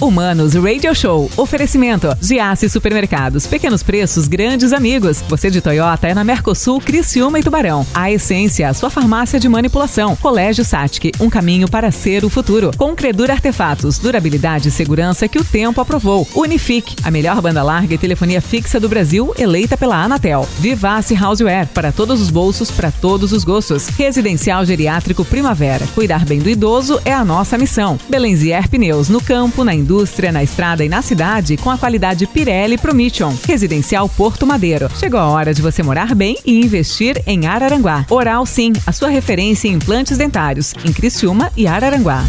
Humanos 0.00 0.54
Radio 0.54 0.94
Show. 0.94 1.30
Oferecimento. 1.36 2.08
Giasse 2.22 2.70
Supermercados. 2.70 3.46
Pequenos 3.46 3.82
preços, 3.82 4.26
grandes 4.26 4.72
amigos. 4.72 5.22
Você 5.28 5.50
de 5.50 5.60
Toyota 5.60 6.08
é 6.08 6.14
na 6.14 6.24
Mercosul, 6.24 6.80
Criciúma 6.80 7.38
e 7.38 7.42
Tubarão. 7.42 7.86
A 7.92 8.10
Essência, 8.10 8.72
sua 8.72 8.88
farmácia 8.88 9.38
de 9.38 9.46
manipulação. 9.46 10.16
Colégio 10.16 10.64
Satic, 10.64 11.12
um 11.20 11.28
caminho 11.28 11.68
para 11.68 11.90
ser 11.90 12.24
o 12.24 12.30
futuro. 12.30 12.70
Com 12.78 12.96
Credura 12.96 13.34
Artefatos, 13.34 13.98
durabilidade 13.98 14.68
e 14.68 14.70
segurança 14.70 15.28
que 15.28 15.38
o 15.38 15.44
tempo 15.44 15.82
aprovou. 15.82 16.26
Unifique, 16.34 16.96
a 17.04 17.10
melhor 17.10 17.42
banda 17.42 17.62
larga 17.62 17.94
e 17.94 17.98
telefonia 17.98 18.40
fixa 18.40 18.80
do 18.80 18.88
Brasil, 18.88 19.34
eleita 19.38 19.76
pela 19.76 20.02
Anatel. 20.02 20.48
Vivace 20.58 21.14
Houseware, 21.14 21.66
para 21.74 21.92
todos 21.92 22.22
os 22.22 22.30
bolsos, 22.30 22.70
para 22.70 22.90
todos 22.90 23.32
os 23.32 23.44
gostos. 23.44 23.88
Residencial 23.88 24.64
Geriátrico 24.64 25.26
Primavera. 25.26 25.86
Cuidar 25.94 26.24
bem 26.24 26.38
do 26.38 26.48
idoso 26.48 26.98
é 27.04 27.12
a 27.12 27.22
nossa 27.22 27.58
missão. 27.58 27.98
Belenzier 28.08 28.66
Pneus, 28.66 29.10
no 29.10 29.20
campo, 29.20 29.62
na 29.62 29.74
indústria, 29.74 29.89
na 30.32 30.42
estrada 30.42 30.84
e 30.84 30.88
na 30.88 31.02
cidade, 31.02 31.56
com 31.56 31.68
a 31.68 31.76
qualidade 31.76 32.26
Pirelli 32.26 32.78
Promission. 32.78 33.34
Residencial 33.46 34.08
Porto 34.08 34.46
Madeiro. 34.46 34.88
Chegou 34.94 35.18
a 35.18 35.28
hora 35.28 35.52
de 35.52 35.60
você 35.60 35.82
morar 35.82 36.14
bem 36.14 36.36
e 36.46 36.60
investir 36.60 37.20
em 37.26 37.46
Araranguá. 37.46 38.06
Oral 38.08 38.46
Sim, 38.46 38.72
a 38.86 38.92
sua 38.92 39.08
referência 39.08 39.68
em 39.68 39.72
implantes 39.72 40.16
dentários, 40.16 40.74
em 40.84 40.92
Criciúma 40.92 41.50
e 41.56 41.66
Araranguá. 41.66 42.22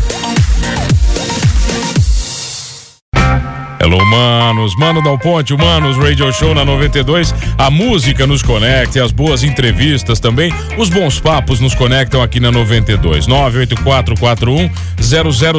Hello, 3.91 4.05
manos. 4.05 4.73
Mano 4.77 5.01
Dal 5.01 5.19
Ponte, 5.19 5.53
Humanos 5.53 5.97
Radio 5.97 6.31
Show 6.31 6.55
na 6.55 6.63
92. 6.63 7.35
A 7.57 7.69
música 7.69 8.25
nos 8.25 8.41
conecta, 8.41 9.03
as 9.03 9.11
boas 9.11 9.43
entrevistas 9.43 10.17
também. 10.17 10.49
Os 10.77 10.87
bons 10.87 11.19
papos 11.19 11.59
nos 11.59 11.75
conectam 11.75 12.21
aqui 12.21 12.39
na 12.39 12.53
92. 12.53 13.27
98441 13.27 14.71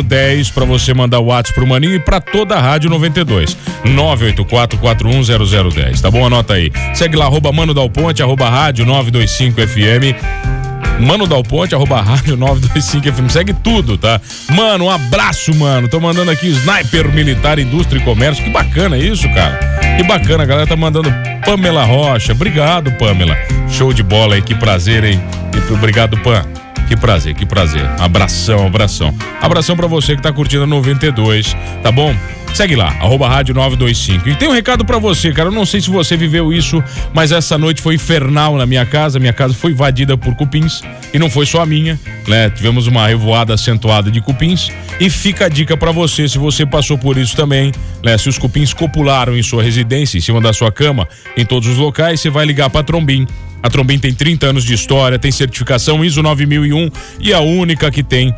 0010 0.02 0.50
para 0.50 0.64
você 0.64 0.94
mandar 0.94 1.20
o 1.20 1.26
WhatsApp 1.26 1.60
pro 1.60 1.66
Maninho 1.66 1.94
e 1.94 2.00
para 2.00 2.22
toda 2.22 2.56
a 2.56 2.60
Rádio 2.60 2.88
92. 2.88 3.54
98441 3.84 5.70
0010. 5.70 6.00
Tá 6.00 6.10
bom? 6.10 6.24
Anota 6.24 6.54
aí. 6.54 6.72
Segue 6.94 7.16
lá, 7.16 7.26
arroba 7.26 7.52
Mano 7.52 7.74
Dal 7.74 7.90
Ponte, 7.90 8.22
arroba 8.22 8.48
Rádio 8.48 8.86
925 8.86 9.60
FM. 9.60 10.61
Mano 11.00 11.26
Dal 11.26 11.42
Ponte, 11.42 11.74
arroba 11.74 12.00
rádio 12.00 12.36
925 12.36 13.12
FM. 13.12 13.28
Segue 13.30 13.52
tudo, 13.52 13.98
tá? 13.98 14.20
Mano, 14.50 14.84
um 14.86 14.90
abraço, 14.90 15.54
mano. 15.54 15.88
Tô 15.88 16.00
mandando 16.00 16.30
aqui 16.30 16.48
Sniper 16.48 17.12
Militar, 17.12 17.58
Indústria 17.58 17.98
e 17.98 18.02
Comércio. 18.02 18.44
Que 18.44 18.50
bacana 18.50 18.96
isso, 18.96 19.28
cara. 19.30 19.58
Que 19.96 20.02
bacana, 20.04 20.44
a 20.44 20.46
galera 20.46 20.66
tá 20.66 20.76
mandando 20.76 21.12
Pamela 21.44 21.84
Rocha. 21.84 22.32
Obrigado, 22.32 22.92
Pamela. 22.92 23.36
Show 23.68 23.92
de 23.92 24.02
bola 24.02 24.36
aí, 24.36 24.42
que 24.42 24.54
prazer, 24.54 25.04
hein? 25.04 25.20
Obrigado, 25.70 26.16
Pam. 26.18 26.44
Que 26.88 26.96
prazer, 26.96 27.34
que 27.34 27.46
prazer. 27.46 27.88
Abração, 27.98 28.66
abração. 28.66 29.14
Abração 29.40 29.76
para 29.76 29.86
você 29.86 30.14
que 30.14 30.22
tá 30.22 30.32
curtindo 30.32 30.64
a 30.64 30.66
92, 30.66 31.56
tá 31.82 31.90
bom? 31.90 32.14
Segue 32.54 32.76
lá, 32.76 32.88
arroba 33.00 33.26
rádio 33.28 33.54
925. 33.54 34.28
E 34.28 34.34
tem 34.34 34.46
um 34.46 34.52
recado 34.52 34.84
para 34.84 34.98
você, 34.98 35.32
cara. 35.32 35.48
Eu 35.48 35.52
não 35.52 35.64
sei 35.64 35.80
se 35.80 35.88
você 35.88 36.18
viveu 36.18 36.52
isso, 36.52 36.84
mas 37.14 37.32
essa 37.32 37.56
noite 37.56 37.80
foi 37.80 37.94
infernal 37.94 38.58
na 38.58 38.66
minha 38.66 38.84
casa. 38.84 39.18
Minha 39.18 39.32
casa 39.32 39.54
foi 39.54 39.70
invadida 39.72 40.18
por 40.18 40.34
cupins. 40.34 40.82
E 41.14 41.18
não 41.18 41.30
foi 41.30 41.46
só 41.46 41.62
a 41.62 41.66
minha, 41.66 41.98
né? 42.28 42.50
Tivemos 42.50 42.86
uma 42.86 43.06
revoada 43.06 43.54
acentuada 43.54 44.10
de 44.10 44.20
cupins. 44.20 44.70
E 45.00 45.08
fica 45.08 45.46
a 45.46 45.48
dica 45.48 45.78
para 45.78 45.92
você, 45.92 46.28
se 46.28 46.36
você 46.36 46.66
passou 46.66 46.98
por 46.98 47.16
isso 47.16 47.34
também, 47.34 47.72
né? 48.04 48.18
Se 48.18 48.28
os 48.28 48.36
cupins 48.36 48.74
copularam 48.74 49.34
em 49.36 49.42
sua 49.42 49.62
residência, 49.62 50.18
em 50.18 50.20
cima 50.20 50.40
da 50.40 50.52
sua 50.52 50.70
cama, 50.70 51.08
em 51.36 51.46
todos 51.46 51.66
os 51.68 51.78
locais, 51.78 52.20
você 52.20 52.28
vai 52.28 52.44
ligar 52.44 52.68
pra 52.68 52.82
Trombim. 52.82 53.26
A 53.62 53.70
Trombim 53.70 53.98
tem 53.98 54.12
30 54.12 54.48
anos 54.48 54.64
de 54.64 54.74
história, 54.74 55.18
tem 55.18 55.32
certificação 55.32 56.04
ISO 56.04 56.22
9001 56.22 56.90
e 57.18 57.32
a 57.32 57.40
única 57.40 57.90
que 57.90 58.02
tem 58.02 58.34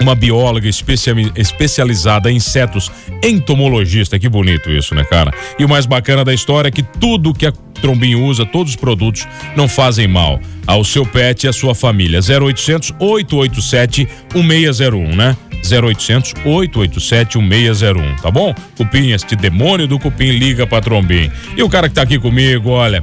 uma 0.00 0.14
bióloga 0.14 0.68
especializada 0.68 2.30
em 2.30 2.36
insetos, 2.36 2.90
entomologista. 3.22 4.18
Que 4.18 4.28
bonito 4.28 4.70
isso, 4.70 4.94
né, 4.94 5.04
cara? 5.04 5.32
E 5.58 5.64
o 5.64 5.68
mais 5.68 5.86
bacana 5.86 6.24
da 6.24 6.34
história 6.34 6.68
é 6.68 6.70
que 6.70 6.82
tudo 6.82 7.32
que 7.34 7.46
a 7.46 7.52
Trombinho 7.80 8.24
usa, 8.24 8.46
todos 8.46 8.70
os 8.70 8.76
produtos, 8.76 9.26
não 9.56 9.68
fazem 9.68 10.08
mal 10.08 10.40
ao 10.66 10.84
seu 10.84 11.04
pet 11.04 11.44
e 11.44 11.48
à 11.48 11.52
sua 11.52 11.74
família. 11.74 12.20
0800 12.20 12.94
887 12.98 14.08
1601, 14.34 15.16
né? 15.16 15.36
0800 15.64 16.34
887 16.44 17.38
1601, 17.38 18.16
tá 18.16 18.30
bom? 18.30 18.54
Cupim, 18.76 19.12
este 19.12 19.34
demônio 19.34 19.86
do 19.86 19.98
cupim 19.98 20.30
liga 20.30 20.66
pra 20.66 20.80
Trombim. 20.80 21.30
E 21.56 21.62
o 21.62 21.68
cara 21.68 21.88
que 21.88 21.94
tá 21.94 22.02
aqui 22.02 22.18
comigo, 22.18 22.70
olha, 22.70 23.02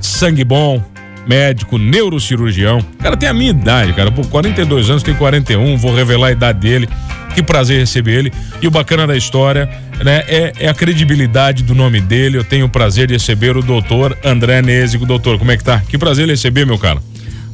sangue 0.00 0.44
bom, 0.44 0.82
médico, 1.26 1.78
neurocirurgião. 1.78 2.80
Cara 2.98 3.16
tem 3.16 3.28
a 3.28 3.34
minha 3.34 3.50
idade, 3.50 3.92
cara. 3.92 4.10
Por 4.10 4.26
42 4.26 4.90
anos, 4.90 5.02
tem 5.02 5.14
41, 5.14 5.76
vou 5.76 5.94
revelar 5.94 6.28
a 6.28 6.32
idade 6.32 6.60
dele. 6.60 6.88
Que 7.34 7.42
prazer 7.42 7.78
receber 7.78 8.18
ele. 8.18 8.32
E 8.60 8.66
o 8.66 8.70
bacana 8.70 9.06
da 9.06 9.16
história, 9.16 9.68
né, 10.02 10.24
é, 10.26 10.52
é 10.58 10.68
a 10.68 10.74
credibilidade 10.74 11.62
do 11.62 11.74
nome 11.74 12.00
dele. 12.00 12.36
Eu 12.36 12.44
tenho 12.44 12.66
o 12.66 12.68
prazer 12.68 13.06
de 13.06 13.14
receber 13.14 13.56
o 13.56 13.62
doutor 13.62 14.18
André 14.24 14.60
Nésico. 14.62 15.06
Doutor, 15.06 15.38
como 15.38 15.52
é 15.52 15.56
que 15.56 15.64
tá? 15.64 15.80
Que 15.88 15.96
prazer 15.96 16.26
receber, 16.28 16.66
meu 16.66 16.78
cara. 16.78 17.00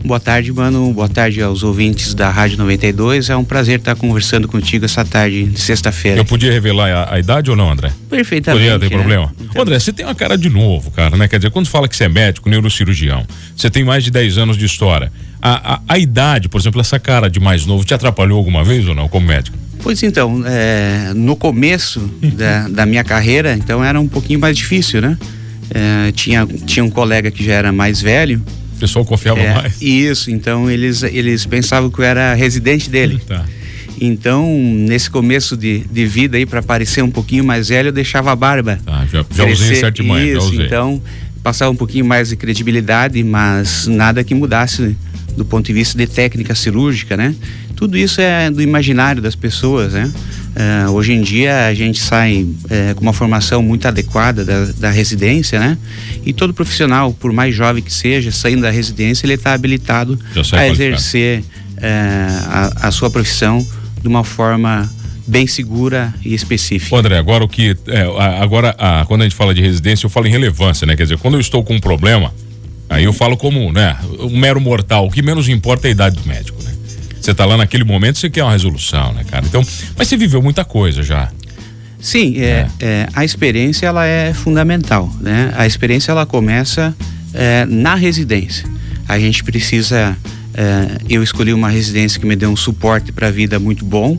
Boa 0.07 0.21
tarde, 0.21 0.53
mano. 0.53 0.93
Boa 0.93 1.09
tarde 1.09 1.43
aos 1.43 1.65
ouvintes 1.65 2.15
da 2.15 2.31
Rádio 2.31 2.59
92. 2.59 3.29
É 3.29 3.37
um 3.37 3.43
prazer 3.43 3.81
estar 3.81 3.97
conversando 3.97 4.47
contigo 4.47 4.85
essa 4.85 5.05
tarde 5.05 5.47
de 5.47 5.61
sexta-feira. 5.61 6.21
Eu 6.21 6.25
podia 6.25 6.53
revelar 6.53 6.89
a, 6.89 7.15
a, 7.15 7.19
idade 7.19 7.51
ou 7.51 7.57
não, 7.57 7.73
André? 7.73 7.91
Perfeitamente. 8.09 8.63
Podia 8.63 8.79
ter 8.79 8.89
né? 8.89 8.97
problema? 8.97 9.35
Então... 9.41 9.63
André, 9.63 9.81
você 9.81 9.93
tem 9.93 10.07
uma 10.07 10.15
cara 10.15 10.39
de 10.39 10.49
novo, 10.49 10.93
cara, 10.93 11.17
né? 11.17 11.27
Quer 11.27 11.39
dizer, 11.39 11.51
quando 11.51 11.67
fala 11.67 11.89
que 11.89 11.97
você 11.97 12.05
é 12.05 12.09
médico, 12.09 12.49
neurocirurgião, 12.49 13.27
você 13.57 13.69
tem 13.69 13.83
mais 13.83 14.05
de 14.05 14.13
10 14.13 14.39
anos 14.39 14.57
de 14.57 14.65
história. 14.65 15.11
A, 15.43 15.75
a, 15.75 15.81
a 15.89 15.99
idade, 15.99 16.49
por 16.49 16.61
exemplo, 16.61 16.81
essa 16.81 17.01
cara 17.01 17.29
de 17.29 17.41
mais 17.41 17.67
novo, 17.67 17.85
te 17.85 17.93
atrapalhou 17.93 18.39
alguma 18.39 18.63
vez 18.63 18.87
ou 18.87 18.95
não, 18.95 19.09
como 19.09 19.27
médico? 19.27 19.59
Pois 19.83 20.01
então, 20.05 20.41
é, 20.47 21.13
no 21.17 21.35
começo 21.35 22.01
da, 22.23 22.69
da 22.69 22.87
minha 22.87 23.03
carreira, 23.03 23.55
então 23.55 23.85
era 23.85 24.01
um 24.01 24.07
pouquinho 24.07 24.39
mais 24.39 24.57
difícil, 24.57 25.01
né? 25.01 25.19
É, 25.69 26.13
tinha, 26.13 26.47
tinha 26.65 26.85
um 26.85 26.91
colega 26.91 27.29
que 27.29 27.45
já 27.45 27.55
era 27.55 27.73
mais 27.73 28.01
velho, 28.01 28.41
o 28.77 28.79
pessoal 28.79 29.05
confiava 29.05 29.41
é, 29.41 29.55
mais. 29.55 29.81
Isso, 29.81 30.31
então 30.31 30.71
eles, 30.71 31.03
eles 31.03 31.47
pensavam 31.47 31.91
que 31.91 31.99
eu 31.99 32.05
era 32.05 32.35
residente 32.35 32.91
dele. 32.91 33.21
Tá. 33.27 33.45
Então, 33.99 34.47
nesse 34.47 35.09
começo 35.09 35.57
de, 35.57 35.79
de 35.91 36.05
vida 36.05 36.37
aí, 36.37 36.45
para 36.45 36.63
parecer 36.63 37.03
um 37.03 37.11
pouquinho 37.11 37.43
mais 37.43 37.69
velho, 37.69 37.89
eu 37.89 37.93
deixava 37.93 38.31
a 38.31 38.37
barba. 38.37 38.79
Tá, 38.85 39.07
já, 39.11 39.25
já 39.35 39.47
usei 39.47 39.77
certo 39.77 40.05
mãe, 40.05 40.29
Isso, 40.29 40.41
já 40.41 40.47
usei. 40.47 40.67
então 40.67 41.03
passava 41.43 41.71
um 41.71 41.77
pouquinho 41.77 42.05
mais 42.05 42.29
de 42.29 42.37
credibilidade, 42.37 43.23
mas 43.23 43.87
nada 43.87 44.23
que 44.23 44.35
mudasse 44.35 44.97
do 45.37 45.45
ponto 45.45 45.67
de 45.67 45.73
vista 45.73 45.97
de 45.97 46.07
técnica 46.07 46.55
cirúrgica, 46.55 47.17
né? 47.17 47.35
Tudo 47.75 47.97
isso 47.97 48.21
é 48.21 48.51
do 48.51 48.61
imaginário 48.61 49.23
das 49.23 49.37
pessoas, 49.37 49.93
né? 49.93 50.11
Uh, 50.57 50.91
hoje 50.93 51.13
em 51.13 51.21
dia 51.21 51.67
a 51.67 51.75
gente 51.75 52.01
sai 52.01 52.45
uh, 52.45 52.95
com 52.95 53.03
uma 53.03 53.13
formação 53.13 53.63
muito 53.63 53.87
adequada 53.87 54.43
da, 54.43 54.65
da, 54.79 54.91
residência, 54.91 55.61
né? 55.61 55.77
E 56.25 56.33
todo 56.33 56.55
profissional, 56.55 57.13
por 57.13 57.31
mais 57.31 57.55
jovem 57.55 57.83
que 57.83 57.93
seja, 57.93 58.33
saindo 58.33 58.63
da 58.63 58.71
residência, 58.71 59.27
ele 59.27 59.35
está 59.35 59.53
habilitado 59.53 60.19
a 60.55 60.67
exercer 60.67 61.41
uh, 61.41 61.45
a, 62.81 62.89
a, 62.89 62.91
sua 62.91 63.11
profissão 63.11 63.67
de 64.01 64.09
uma 64.09 64.25
forma 64.25 64.91
bem 65.27 65.47
segura 65.47 66.15
e 66.25 66.33
específica. 66.33 66.97
Ô 66.97 66.99
André, 66.99 67.19
agora 67.19 67.45
o 67.45 67.49
que 67.49 67.77
é, 67.89 68.07
agora 68.41 68.75
a, 68.79 69.05
quando 69.05 69.21
a 69.21 69.25
gente 69.25 69.37
fala 69.37 69.55
de 69.55 69.61
residência, 69.61 70.07
eu 70.07 70.11
falo 70.11 70.27
em 70.27 70.31
relevância, 70.31 70.87
né? 70.87 70.97
Quer 70.97 71.03
dizer, 71.03 71.19
quando 71.19 71.35
eu 71.35 71.41
estou 71.41 71.63
com 71.63 71.75
um 71.75 71.81
problema, 71.81 72.33
aí 72.89 73.05
eu 73.05 73.13
falo 73.13 73.37
como, 73.37 73.71
né, 73.75 73.95
um 74.21 74.39
mero 74.39 74.59
mortal. 74.59 75.07
O 75.07 75.11
que 75.11 75.21
menos 75.21 75.51
importa 75.51 75.87
é 75.87 75.89
a 75.89 75.93
idade 75.93 76.17
do 76.17 76.27
médico? 76.27 76.56
Você 77.27 77.35
tá 77.35 77.45
lá 77.45 77.57
naquele 77.57 77.83
momento, 77.83 78.21
você 78.21 78.31
quer 78.31 78.45
uma 78.45 78.53
resolução, 78.53 79.13
né, 79.13 79.25
cara? 79.29 79.45
Então, 79.45 79.61
mas 79.99 80.07
você 80.07 80.17
viveu 80.17 80.41
muita 80.41 80.65
coisa 80.65 81.03
já. 81.03 81.29
Sim, 81.99 82.39
é, 82.39 82.69
é. 82.79 82.87
é 82.87 83.09
a 83.13 83.25
experiência 83.25 83.85
ela 83.85 84.07
é 84.07 84.33
fundamental, 84.33 85.13
né? 85.21 85.53
A 85.57 85.67
experiência 85.67 86.13
ela 86.13 86.25
começa 86.25 86.95
é, 87.35 87.67
na 87.67 87.97
residência. 87.97 88.65
A 89.09 89.19
gente 89.19 89.43
precisa. 89.43 90.17
É, 90.55 90.99
eu 91.11 91.21
escolhi 91.21 91.53
uma 91.53 91.69
residência 91.69 92.21
que 92.21 92.27
me 92.27 92.37
deu 92.37 92.49
um 92.49 92.57
suporte 92.57 93.11
para 93.11 93.27
a 93.27 93.31
vida 93.33 93.59
muito 93.59 93.85
bom. 93.85 94.17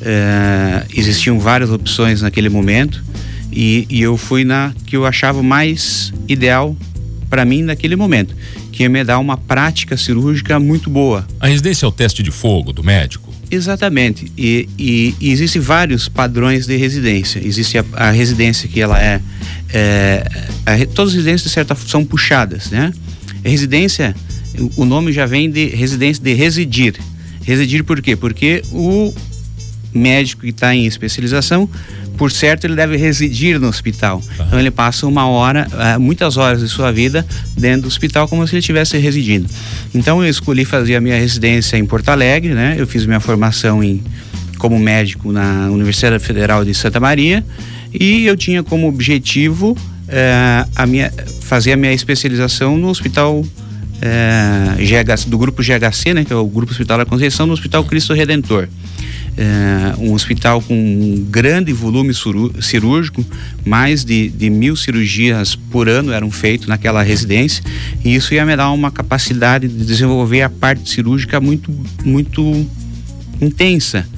É, 0.00 0.86
existiam 0.96 1.38
várias 1.38 1.70
opções 1.70 2.22
naquele 2.22 2.48
momento 2.48 3.04
e, 3.52 3.86
e 3.90 4.00
eu 4.00 4.16
fui 4.16 4.44
na 4.44 4.72
que 4.86 4.96
eu 4.96 5.04
achava 5.04 5.42
mais 5.42 6.10
ideal 6.26 6.74
para 7.28 7.44
mim 7.44 7.60
naquele 7.60 7.96
momento 7.96 8.34
que 8.76 8.82
ia 8.82 8.90
me 8.90 9.02
dar 9.02 9.18
uma 9.18 9.38
prática 9.38 9.96
cirúrgica 9.96 10.60
muito 10.60 10.90
boa. 10.90 11.26
A 11.40 11.46
residência 11.46 11.86
é 11.86 11.88
o 11.88 11.92
teste 11.92 12.22
de 12.22 12.30
fogo 12.30 12.74
do 12.74 12.84
médico? 12.84 13.32
Exatamente. 13.50 14.30
E, 14.36 14.68
e, 14.78 15.14
e 15.18 15.30
existem 15.30 15.62
vários 15.62 16.10
padrões 16.10 16.66
de 16.66 16.76
residência. 16.76 17.40
Existe 17.42 17.78
a, 17.78 17.84
a 17.94 18.10
residência 18.10 18.68
que 18.68 18.78
ela 18.78 19.02
é, 19.02 19.18
é 19.72 20.28
a, 20.66 20.86
todas 20.94 21.12
as 21.12 21.14
residências 21.14 21.44
de 21.44 21.48
certa 21.48 21.74
são 21.74 22.04
puxadas, 22.04 22.70
né? 22.70 22.92
A 23.42 23.48
residência, 23.48 24.14
o 24.76 24.84
nome 24.84 25.10
já 25.10 25.24
vem 25.24 25.50
de 25.50 25.68
residência 25.68 26.22
de 26.22 26.34
residir. 26.34 26.96
Residir 27.44 27.82
por 27.82 28.02
quê? 28.02 28.14
Porque 28.14 28.60
o 28.72 29.14
médico 29.94 30.42
que 30.42 30.50
está 30.50 30.74
em 30.74 30.84
especialização 30.84 31.66
por 32.16 32.32
certo, 32.32 32.64
ele 32.64 32.74
deve 32.74 32.96
residir 32.96 33.60
no 33.60 33.68
hospital. 33.68 34.16
Uhum. 34.16 34.46
Então, 34.46 34.58
ele 34.58 34.70
passa 34.70 35.06
uma 35.06 35.28
hora, 35.28 35.66
uh, 35.72 36.00
muitas 36.00 36.36
horas 36.36 36.60
de 36.60 36.68
sua 36.68 36.90
vida 36.90 37.26
dentro 37.56 37.82
do 37.82 37.88
hospital, 37.88 38.26
como 38.26 38.46
se 38.46 38.54
ele 38.54 38.60
estivesse 38.60 38.96
residindo. 38.98 39.48
Então, 39.94 40.22
eu 40.22 40.28
escolhi 40.28 40.64
fazer 40.64 40.96
a 40.96 41.00
minha 41.00 41.16
residência 41.16 41.76
em 41.76 41.84
Porto 41.84 42.08
Alegre, 42.08 42.54
né? 42.54 42.76
Eu 42.78 42.86
fiz 42.86 43.06
minha 43.06 43.20
formação 43.20 43.82
em 43.82 44.02
como 44.58 44.78
médico 44.78 45.32
na 45.32 45.68
Universidade 45.70 46.22
Federal 46.24 46.64
de 46.64 46.74
Santa 46.74 46.98
Maria 46.98 47.44
e 47.92 48.26
eu 48.26 48.36
tinha 48.36 48.62
como 48.62 48.88
objetivo 48.88 49.76
é, 50.08 50.64
a 50.74 50.86
minha, 50.86 51.12
fazer 51.42 51.72
a 51.72 51.76
minha 51.76 51.92
especialização 51.92 52.76
no 52.76 52.88
hospital 52.88 53.44
é, 54.00 54.82
GH, 54.82 55.28
do 55.28 55.38
grupo 55.38 55.62
GHC, 55.62 56.14
né, 56.14 56.24
que 56.24 56.32
é 56.32 56.36
o 56.36 56.46
Grupo 56.46 56.72
Hospitalar 56.72 57.06
Conceição, 57.06 57.46
no 57.46 57.52
Hospital 57.52 57.84
Cristo 57.84 58.12
Redentor. 58.12 58.68
É, 59.38 59.94
um 59.98 60.14
hospital 60.14 60.62
com 60.62 60.74
um 60.74 61.26
grande 61.28 61.70
volume 61.70 62.14
cirúrgico, 62.60 63.22
mais 63.66 64.02
de, 64.02 64.30
de 64.30 64.48
mil 64.48 64.74
cirurgias 64.74 65.54
por 65.54 65.90
ano 65.90 66.10
eram 66.10 66.30
feitas 66.30 66.66
naquela 66.66 67.02
residência, 67.02 67.62
e 68.02 68.14
isso 68.14 68.32
ia 68.32 68.46
me 68.46 68.56
dar 68.56 68.70
uma 68.70 68.90
capacidade 68.90 69.68
de 69.68 69.84
desenvolver 69.84 70.40
a 70.40 70.48
parte 70.48 70.88
cirúrgica 70.88 71.38
muito, 71.38 71.70
muito 72.02 72.66
intensa. 73.38 74.08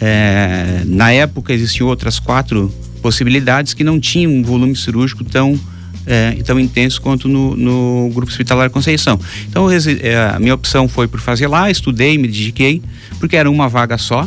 É, 0.00 0.82
na 0.86 1.10
época 1.10 1.52
existiam 1.52 1.88
outras 1.88 2.20
quatro 2.20 2.72
possibilidades 3.02 3.74
que 3.74 3.82
não 3.82 3.98
tinham 3.98 4.30
um 4.30 4.44
volume 4.44 4.76
cirúrgico 4.76 5.24
tão 5.24 5.58
é, 6.06 6.32
tão 6.44 6.58
intenso 6.58 7.02
quanto 7.02 7.28
no, 7.28 7.54
no 7.54 8.10
Grupo 8.14 8.30
Hospitalar 8.30 8.70
Conceição. 8.70 9.20
Então 9.48 9.66
a 9.68 10.38
minha 10.38 10.54
opção 10.54 10.88
foi 10.88 11.06
por 11.06 11.20
fazer 11.20 11.48
lá, 11.48 11.70
estudei, 11.70 12.16
me 12.16 12.28
dediquei, 12.28 12.80
porque 13.18 13.36
era 13.36 13.50
uma 13.50 13.68
vaga 13.68 13.98
só 13.98 14.26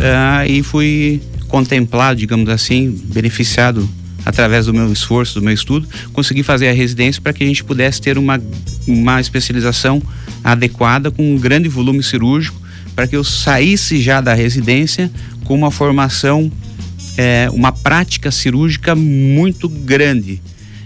ah. 0.00 0.46
e 0.46 0.62
fui 0.62 1.20
contemplado, 1.48 2.18
digamos 2.18 2.48
assim, 2.48 2.90
beneficiado 3.06 3.88
através 4.24 4.66
do 4.66 4.74
meu 4.74 4.92
esforço, 4.92 5.40
do 5.40 5.44
meu 5.44 5.52
estudo, 5.52 5.88
consegui 6.12 6.42
fazer 6.42 6.68
a 6.68 6.72
residência 6.72 7.20
para 7.20 7.32
que 7.32 7.42
a 7.42 7.46
gente 7.46 7.64
pudesse 7.64 8.00
ter 8.00 8.16
uma, 8.16 8.40
uma 8.86 9.20
especialização 9.20 10.00
adequada 10.44 11.10
com 11.10 11.34
um 11.34 11.38
grande 11.38 11.68
volume 11.68 12.02
cirúrgico 12.02 12.60
para 12.94 13.06
que 13.06 13.16
eu 13.16 13.24
saísse 13.24 14.00
já 14.00 14.20
da 14.20 14.34
residência 14.34 15.10
com 15.44 15.54
uma 15.54 15.70
formação, 15.70 16.50
é, 17.16 17.48
uma 17.52 17.72
prática 17.72 18.30
cirúrgica 18.30 18.94
muito 18.94 19.68
grande. 19.68 20.40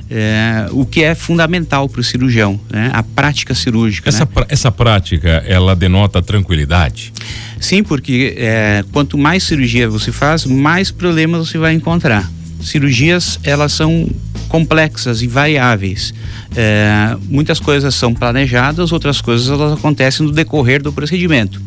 É, 0.08 0.69
o 0.70 0.87
que 0.87 1.03
é 1.03 1.14
fundamental 1.14 1.88
para 1.88 2.00
o 2.00 2.05
cirurgião, 2.05 2.61
né? 2.70 2.91
a 2.93 3.03
prática 3.03 3.55
cirúrgica. 3.55 4.08
Essa, 4.08 4.25
né? 4.25 4.47
essa 4.49 4.70
prática, 4.70 5.43
ela 5.47 5.75
denota 5.75 6.23
tranquilidade? 6.23 7.12
Sim, 7.61 7.82
porque 7.82 8.35
é, 8.38 8.85
quanto 8.93 9.19
mais 9.19 9.43
cirurgia 9.43 9.88
você 9.88 10.12
faz, 10.12 10.44
mais 10.44 10.91
problemas 10.91 11.49
você 11.49 11.58
vai 11.58 11.75
encontrar. 11.75 12.31
Cirurgias, 12.61 13.38
elas 13.43 13.73
são 13.73 14.08
complexas 14.49 15.23
e 15.23 15.26
variáveis. 15.26 16.14
É, 16.55 17.17
muitas 17.29 17.61
coisas 17.61 17.94
são 17.94 18.14
planejadas, 18.14 18.93
outras 18.93 19.20
coisas 19.20 19.49
elas 19.49 19.73
acontecem 19.73 20.25
no 20.25 20.32
decorrer 20.32 20.82
do 20.82 20.93
procedimento. 20.93 21.61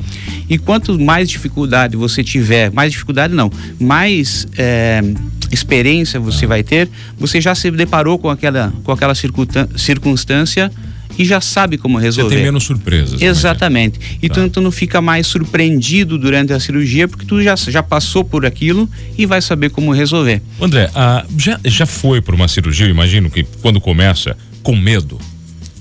E 0.49 0.57
quanto 0.57 0.97
mais 0.99 1.29
dificuldade 1.29 1.95
você 1.95 2.23
tiver, 2.23 2.71
mais 2.71 2.91
dificuldade 2.91 3.33
não, 3.33 3.51
mais 3.79 4.47
é, 4.57 5.01
experiência 5.51 6.19
você 6.19 6.45
vai 6.45 6.63
ter, 6.63 6.89
você 7.17 7.41
já 7.41 7.55
se 7.55 7.69
deparou 7.71 8.17
com 8.17 8.29
aquela, 8.29 8.73
com 8.83 8.91
aquela 8.91 9.13
circunstância 9.15 10.71
e 11.17 11.25
já 11.25 11.41
sabe 11.41 11.77
como 11.77 11.97
resolver. 11.97 12.29
Você 12.29 12.35
tem 12.35 12.45
menos 12.45 12.63
surpresas. 12.63 13.21
É 13.21 13.25
é? 13.25 13.27
Exatamente. 13.27 13.99
É. 13.99 14.17
Então 14.23 14.47
tá. 14.47 14.53
tu 14.53 14.61
não 14.61 14.71
fica 14.71 15.01
mais 15.01 15.27
surpreendido 15.27 16.17
durante 16.17 16.53
a 16.53 16.59
cirurgia, 16.59 17.09
porque 17.09 17.25
tu 17.25 17.43
já, 17.43 17.55
já 17.57 17.83
passou 17.83 18.23
por 18.23 18.45
aquilo 18.45 18.89
e 19.17 19.25
vai 19.25 19.41
saber 19.41 19.69
como 19.69 19.91
resolver. 19.91 20.41
André, 20.61 20.89
ah, 20.95 21.25
já, 21.37 21.59
já 21.65 21.85
foi 21.85 22.21
por 22.21 22.33
uma 22.33 22.47
cirurgia, 22.47 22.85
eu 22.85 22.91
imagino 22.91 23.29
que 23.29 23.43
quando 23.61 23.81
começa, 23.81 24.37
com 24.63 24.75
medo. 24.75 25.19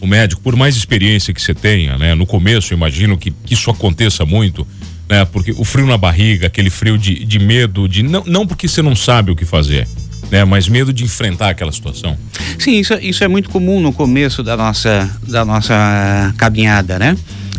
O 0.00 0.06
médico, 0.06 0.41
por 0.41 0.55
mais 0.55 0.76
experiência 0.76 1.35
que 1.35 1.43
você 1.43 1.55
tenha, 1.55 1.99
né? 1.99 2.14
No 2.14 2.25
começo, 2.25 2.73
imagino 2.73 3.17
que, 3.17 3.31
que 3.31 3.55
isso 3.55 3.69
aconteça 3.71 4.25
muito, 4.25 4.67
né? 5.09 5.25
Porque 5.25 5.53
o 5.53 5.65
frio 5.65 5.87
na 5.87 5.97
barriga, 5.97 6.47
aquele 6.47 6.71
frio 6.71 6.99
de, 6.99 7.25
de 7.25 7.39
medo, 7.39 7.89
de 7.89 8.03
não, 8.03 8.23
não 8.27 8.47
porque 8.47 8.69
você 8.69 8.83
não 8.83 8.95
sabe 8.95 9.31
o 9.31 9.37
que 9.37 9.45
fazer, 9.45 9.89
né? 10.31 10.45
Mas 10.45 10.69
medo 10.69 10.93
de 10.93 11.05
enfrentar 11.05 11.51
aquela 11.51 11.73
situação. 11.73 12.17
Sim, 12.59 12.79
isso, 12.79 12.95
isso 12.95 13.25
é 13.25 13.29
muito 13.29 13.49
comum 13.49 13.81
no 13.81 13.93
começo 13.93 14.43
da 14.43 14.57
nossa, 14.57 15.11
da 15.27 15.45
nossa 15.45 16.35
caminhada, 16.37 16.99
né? 16.99 17.17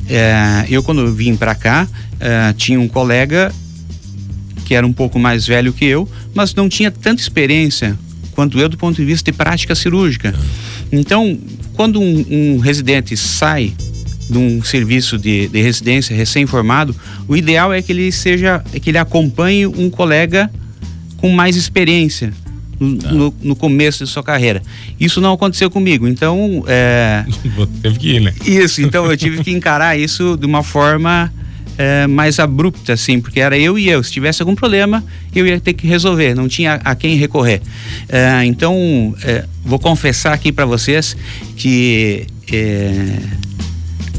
É, 0.07 0.66
eu 0.69 0.81
quando 0.84 1.12
vim 1.13 1.36
para 1.36 1.54
cá 1.54 1.88
é, 2.19 2.54
tinha 2.54 2.80
um 2.80 2.88
colega 2.88 3.54
que 4.66 4.74
era 4.75 4.86
um 4.86 4.94
pouco 4.94 5.19
mais 5.19 5.48
velho 5.48 5.74
que 5.74 5.86
eu, 5.86 6.07
mas 6.34 6.54
não 6.54 6.69
tinha 6.69 6.92
tanta 6.92 7.22
experiência 7.22 7.98
quanto 8.34 8.60
eu 8.60 8.69
do 8.69 8.78
ponto 8.78 8.96
de 8.96 9.06
vista 9.06 9.31
de 9.31 9.38
prática 9.38 9.74
cirúrgica. 9.75 10.34
Então, 10.92 11.38
quando 11.74 12.00
um, 12.00 12.25
um 12.30 12.60
residente 12.60 13.16
sai 13.18 13.74
de 14.29 14.37
um 14.37 14.63
serviço 14.63 15.17
de, 15.17 15.47
de 15.47 15.61
residência 15.61 16.15
recém-formado, 16.15 16.95
o 17.27 17.35
ideal 17.35 17.73
é 17.73 17.81
que 17.81 17.91
ele 17.91 18.11
seja, 18.11 18.63
que 18.81 18.89
ele 18.89 18.97
acompanhe 18.97 19.65
um 19.65 19.89
colega 19.89 20.49
com 21.17 21.29
mais 21.29 21.55
experiência, 21.55 22.31
no, 22.79 22.87
no, 22.87 23.35
no, 23.41 23.55
começo 23.55 24.05
de 24.05 24.09
sua 24.09 24.23
carreira. 24.23 24.61
Isso 24.99 25.19
não 25.19 25.33
aconteceu 25.33 25.69
comigo, 25.69 26.07
então. 26.07 26.63
É... 26.67 27.25
Teve 27.81 27.99
que 27.99 28.07
ir, 28.15 28.21
né? 28.21 28.33
Isso, 28.45 28.81
então 28.81 29.05
eu 29.05 29.17
tive 29.17 29.43
que 29.43 29.51
encarar 29.51 29.99
isso 29.99 30.37
de 30.37 30.45
uma 30.45 30.63
forma 30.63 31.29
é, 31.79 32.07
mais 32.07 32.39
abrupta, 32.39 32.93
assim, 32.93 33.21
porque 33.21 33.39
era 33.39 33.57
eu 33.57 33.79
e 33.79 33.89
eu. 33.89 34.03
Se 34.03 34.11
tivesse 34.11 34.41
algum 34.41 34.53
problema, 34.53 35.03
eu 35.33 35.47
ia 35.47 35.59
ter 35.61 35.73
que 35.73 35.87
resolver, 35.87 36.35
não 36.35 36.47
tinha 36.47 36.75
a 36.75 36.93
quem 36.93 37.15
recorrer. 37.15 37.61
É, 38.09 38.43
então, 38.45 39.15
é, 39.23 39.45
vou 39.63 39.79
confessar 39.79 40.33
aqui 40.33 40.51
para 40.51 40.65
vocês 40.65 41.15
que 41.55 42.27
é, 42.51 43.17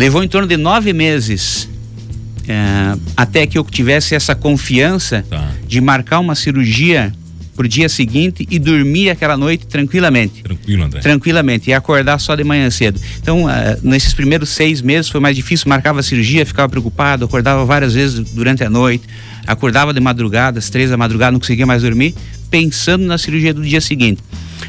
levou 0.00 0.24
em 0.24 0.28
torno 0.28 0.48
de 0.48 0.56
nove 0.56 0.94
meses 0.94 1.68
é, 2.48 2.96
até 3.14 3.46
que 3.46 3.58
eu 3.58 3.62
tivesse 3.62 4.14
essa 4.14 4.34
confiança 4.34 5.22
tá. 5.28 5.50
de 5.68 5.78
marcar 5.78 6.20
uma 6.20 6.34
cirurgia 6.34 7.12
pro 7.54 7.68
dia 7.68 7.86
seguinte 7.86 8.48
e 8.50 8.58
dormir 8.58 9.10
aquela 9.10 9.36
noite 9.36 9.66
tranquilamente. 9.66 10.42
Tranquilo, 10.42 10.84
André. 10.84 11.00
Tranquilamente, 11.00 11.68
e 11.68 11.74
acordar 11.74 12.18
só 12.18 12.34
de 12.34 12.42
manhã 12.42 12.70
cedo. 12.70 12.98
Então, 13.20 13.44
uh, 13.44 13.50
nesses 13.82 14.14
primeiros 14.14 14.48
seis 14.48 14.80
meses 14.80 15.10
foi 15.10 15.20
mais 15.20 15.36
difícil, 15.36 15.68
marcava 15.68 16.00
a 16.00 16.02
cirurgia, 16.02 16.46
ficava 16.46 16.66
preocupado, 16.66 17.26
acordava 17.26 17.62
várias 17.66 17.92
vezes 17.92 18.30
durante 18.30 18.64
a 18.64 18.70
noite, 18.70 19.04
acordava 19.46 19.92
de 19.92 20.00
madrugada, 20.00 20.58
às 20.58 20.70
três 20.70 20.88
da 20.88 20.96
madrugada, 20.96 21.32
não 21.32 21.40
conseguia 21.40 21.66
mais 21.66 21.82
dormir, 21.82 22.14
pensando 22.50 23.04
na 23.04 23.18
cirurgia 23.18 23.52
do 23.52 23.60
dia 23.60 23.82
seguinte. 23.82 24.22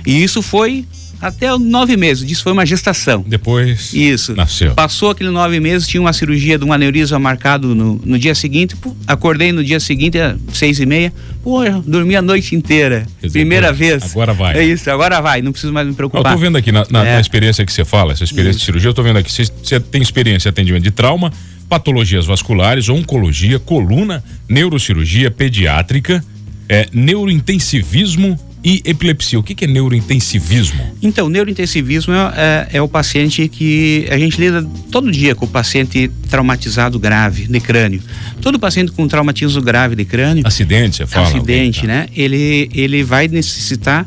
E 0.05 0.21
isso 0.21 0.41
foi 0.41 0.85
até 1.21 1.55
nove 1.57 1.95
meses. 1.95 2.29
Isso 2.29 2.41
foi 2.43 2.51
uma 2.51 2.65
gestação. 2.65 3.23
Depois 3.27 3.93
Isso. 3.93 4.35
nasceu. 4.35 4.73
Passou 4.73 5.11
aquele 5.11 5.29
nove 5.29 5.59
meses, 5.59 5.87
tinha 5.87 6.01
uma 6.01 6.11
cirurgia 6.13 6.57
de 6.57 6.65
um 6.65 6.73
aneurisma 6.73 7.19
marcado 7.19 7.75
no, 7.75 8.01
no 8.03 8.17
dia 8.17 8.33
seguinte. 8.33 8.75
Pô, 8.75 8.95
acordei 9.05 9.51
no 9.51 9.63
dia 9.63 9.79
seguinte, 9.79 10.17
às 10.17 10.37
seis 10.53 10.79
e 10.79 10.85
meia. 10.85 11.13
Pô, 11.43 11.59
dormi 11.85 12.15
a 12.15 12.21
noite 12.21 12.55
inteira. 12.55 13.05
Dizer, 13.21 13.39
Primeira 13.39 13.67
agora, 13.67 13.77
vez. 13.77 14.03
Agora 14.11 14.33
vai. 14.33 14.57
É 14.57 14.63
isso, 14.63 14.89
agora 14.89 15.21
vai. 15.21 15.41
Não 15.41 15.51
preciso 15.51 15.71
mais 15.71 15.87
me 15.87 15.93
preocupar. 15.93 16.31
Eu 16.31 16.37
tô 16.37 16.41
vendo 16.41 16.57
aqui 16.57 16.71
na, 16.71 16.85
na, 16.89 17.05
é. 17.05 17.13
na 17.13 17.21
experiência 17.21 17.63
que 17.65 17.71
você 17.71 17.85
fala, 17.85 18.13
essa 18.13 18.23
experiência 18.23 18.57
isso. 18.57 18.59
de 18.59 18.65
cirurgia, 18.65 18.89
eu 18.89 18.93
tô 18.93 19.03
vendo 19.03 19.17
aqui. 19.17 19.31
Você 19.31 19.79
tem 19.79 20.01
experiência 20.01 20.49
de 20.51 20.55
atendimento 20.55 20.83
de 20.83 20.91
trauma, 20.91 21.31
patologias 21.69 22.25
vasculares, 22.25 22.89
oncologia, 22.89 23.59
coluna, 23.59 24.23
neurocirurgia, 24.49 25.29
pediátrica, 25.29 26.23
é, 26.67 26.87
neurointensivismo 26.91 28.39
e 28.63 28.81
epilepsia. 28.85 29.39
O 29.39 29.43
que, 29.43 29.55
que 29.55 29.65
é 29.65 29.67
neurointensivismo? 29.67 30.79
Então, 31.01 31.27
neurointensivismo 31.29 32.13
é, 32.13 32.17
é, 32.17 32.77
é, 32.77 32.81
o 32.81 32.87
paciente 32.87 33.47
que 33.47 34.07
a 34.09 34.17
gente 34.17 34.39
lida 34.39 34.65
todo 34.91 35.11
dia 35.11 35.33
com 35.33 35.45
o 35.45 35.47
paciente 35.47 36.11
traumatizado 36.29 36.99
grave 36.99 37.47
de 37.47 37.59
crânio. 37.59 38.01
Todo 38.41 38.59
paciente 38.59 38.91
com 38.91 39.07
traumatismo 39.07 39.61
grave 39.61 39.95
de 39.95 40.05
crânio. 40.05 40.45
Acidente, 40.45 40.97
você 40.97 41.07
fala? 41.07 41.27
Acidente, 41.27 41.81
alguém, 41.81 41.95
tá. 41.95 42.01
né? 42.01 42.07
Ele, 42.15 42.69
ele 42.73 43.03
vai 43.03 43.27
necessitar 43.27 44.05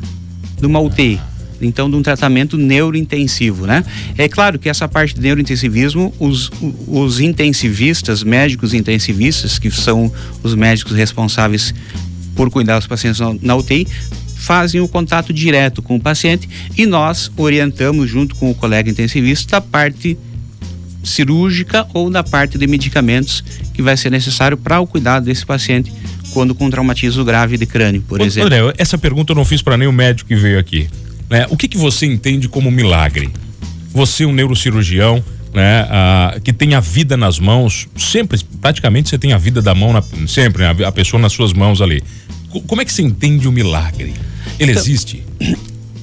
de 0.59 0.65
uma 0.65 0.79
UTI. 0.79 1.19
Ah. 1.21 1.35
Então, 1.61 1.89
de 1.89 1.95
um 1.95 2.01
tratamento 2.01 2.57
neurointensivo, 2.57 3.65
né? 3.65 3.83
É 4.17 4.27
claro 4.27 4.59
que 4.59 4.69
essa 4.69 4.87
parte 4.87 5.15
de 5.15 5.21
neurointensivismo, 5.21 6.13
os, 6.19 6.51
os 6.87 7.19
intensivistas, 7.19 8.23
médicos 8.23 8.73
intensivistas, 8.73 9.57
que 9.57 9.71
são 9.71 10.11
os 10.43 10.53
médicos 10.53 10.93
responsáveis 10.93 11.73
por 12.35 12.49
cuidar 12.49 12.77
dos 12.77 12.87
pacientes 12.87 13.21
na 13.41 13.55
UTI, 13.55 13.87
fazem 14.45 14.79
o 14.79 14.87
contato 14.87 15.33
direto 15.33 15.81
com 15.81 15.95
o 15.95 15.99
paciente 15.99 16.47
e 16.77 16.85
nós 16.85 17.31
orientamos 17.35 18.09
junto 18.09 18.35
com 18.35 18.51
o 18.51 18.55
colega 18.55 18.89
intensivista 18.89 19.57
a 19.57 19.61
parte 19.61 20.17
cirúrgica 21.03 21.87
ou 21.93 22.09
da 22.09 22.23
parte 22.23 22.57
de 22.57 22.67
medicamentos 22.67 23.43
que 23.73 23.81
vai 23.81 23.97
ser 23.97 24.11
necessário 24.11 24.55
para 24.55 24.79
o 24.79 24.85
cuidado 24.87 25.25
desse 25.25 25.45
paciente 25.45 25.91
quando 26.31 26.53
com 26.53 26.69
traumatismo 26.69 27.23
grave 27.23 27.57
de 27.57 27.65
crânio, 27.65 28.01
por 28.01 28.21
Ô, 28.21 28.25
exemplo. 28.25 28.53
André, 28.53 28.73
essa 28.77 28.97
pergunta 28.97 29.31
eu 29.31 29.35
não 29.35 29.45
fiz 29.45 29.61
para 29.61 29.77
nenhum 29.77 29.91
médico 29.91 30.27
que 30.27 30.35
veio 30.35 30.59
aqui. 30.59 30.87
Né? 31.29 31.47
O 31.49 31.57
que, 31.57 31.67
que 31.67 31.77
você 31.77 32.05
entende 32.05 32.47
como 32.47 32.69
milagre? 32.69 33.31
Você, 33.93 34.25
um 34.25 34.33
neurocirurgião, 34.33 35.23
né, 35.53 35.87
a, 35.89 36.37
que 36.43 36.51
tem 36.51 36.75
a 36.75 36.79
vida 36.79 37.15
nas 37.17 37.39
mãos, 37.39 37.87
sempre, 37.95 38.39
praticamente 38.61 39.09
você 39.09 39.17
tem 39.17 39.33
a 39.33 39.37
vida 39.37 39.61
da 39.61 39.73
mão, 39.73 39.93
na, 39.93 40.03
sempre, 40.27 40.63
né, 40.63 40.75
a, 40.83 40.89
a 40.89 40.91
pessoa 40.91 41.19
nas 41.19 41.31
suas 41.31 41.53
mãos 41.53 41.81
ali. 41.81 42.03
C 42.51 42.61
como 42.67 42.81
é 42.81 42.85
que 42.85 42.93
você 42.93 43.01
entende 43.01 43.47
o 43.47 43.51
milagre? 43.51 44.13
Ele 44.59 44.71
então, 44.71 44.81
existe? 44.81 45.23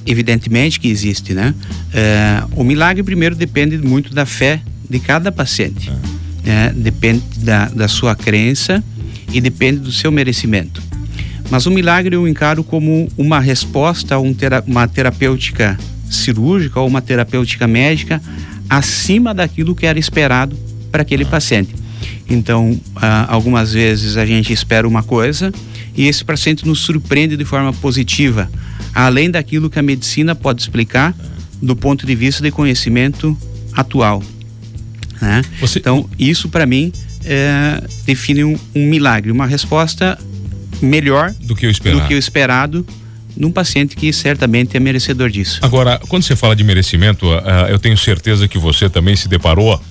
Evidentemente 0.05 0.79
que 0.79 0.87
existe, 0.87 1.33
né? 1.33 1.53
É, 1.93 2.43
o 2.55 2.63
milagre 2.63 3.03
primeiro 3.03 3.35
depende 3.35 3.77
muito 3.77 4.13
da 4.13 4.25
fé 4.25 4.61
de 4.89 4.99
cada 4.99 5.31
paciente. 5.31 5.89
É. 5.89 6.23
É, 6.45 6.73
depende 6.73 7.23
da, 7.37 7.65
da 7.69 7.87
sua 7.87 8.15
crença 8.15 8.83
e 9.31 9.39
depende 9.39 9.79
do 9.79 9.91
seu 9.91 10.11
merecimento. 10.11 10.83
Mas 11.49 11.65
o 11.65 11.71
milagre 11.71 12.15
eu 12.15 12.27
encaro 12.27 12.63
como 12.63 13.09
uma 13.17 13.39
resposta 13.39 14.15
a 14.15 14.19
um 14.19 14.33
tera 14.33 14.63
uma 14.67 14.87
terapêutica 14.87 15.77
cirúrgica 16.09 16.79
ou 16.79 16.87
uma 16.87 17.01
terapêutica 17.01 17.67
médica 17.67 18.21
acima 18.69 19.33
daquilo 19.33 19.75
que 19.75 19.85
era 19.85 19.97
esperado 19.97 20.57
para 20.91 21.01
aquele 21.01 21.25
paciente. 21.25 21.73
Então, 22.29 22.79
ah, 22.95 23.25
algumas 23.29 23.73
vezes 23.73 24.17
a 24.17 24.25
gente 24.25 24.51
espera 24.51 24.87
uma 24.87 25.03
coisa 25.03 25.51
e 25.95 26.07
esse 26.07 26.23
paciente 26.23 26.65
nos 26.65 26.79
surpreende 26.79 27.37
de 27.37 27.45
forma 27.45 27.71
positiva, 27.73 28.49
além 28.93 29.29
daquilo 29.29 29.69
que 29.69 29.79
a 29.79 29.83
medicina 29.83 30.33
pode 30.33 30.61
explicar 30.61 31.15
do 31.61 31.75
ponto 31.75 32.05
de 32.05 32.15
vista 32.15 32.41
de 32.41 32.51
conhecimento 32.51 33.37
atual. 33.73 34.23
Né? 35.21 35.41
Você... 35.59 35.79
Então, 35.79 36.09
isso 36.19 36.49
para 36.49 36.65
mim 36.65 36.91
é, 37.23 37.81
define 38.05 38.43
um, 38.43 38.59
um, 38.75 38.87
milagre, 38.87 39.31
uma 39.31 39.45
resposta 39.45 40.17
melhor 40.81 41.33
do 41.41 41.55
que 41.55 41.65
o 41.65 41.69
esperado, 41.69 42.01
do 42.01 42.07
que 42.07 42.13
o 42.13 42.17
esperado 42.17 42.85
num 43.35 43.51
paciente 43.51 43.95
que 43.95 44.11
certamente 44.13 44.77
é 44.77 44.79
merecedor 44.79 45.29
disso. 45.29 45.59
Agora, 45.61 45.99
quando 46.07 46.23
você 46.23 46.35
fala 46.35 46.55
de 46.55 46.63
merecimento, 46.63 47.27
uh, 47.27 47.67
eu 47.69 47.79
tenho 47.79 47.97
certeza 47.97 48.47
que 48.47 48.57
você 48.57 48.89
também 48.89 49.15
se 49.15 49.27
deparou 49.27 49.81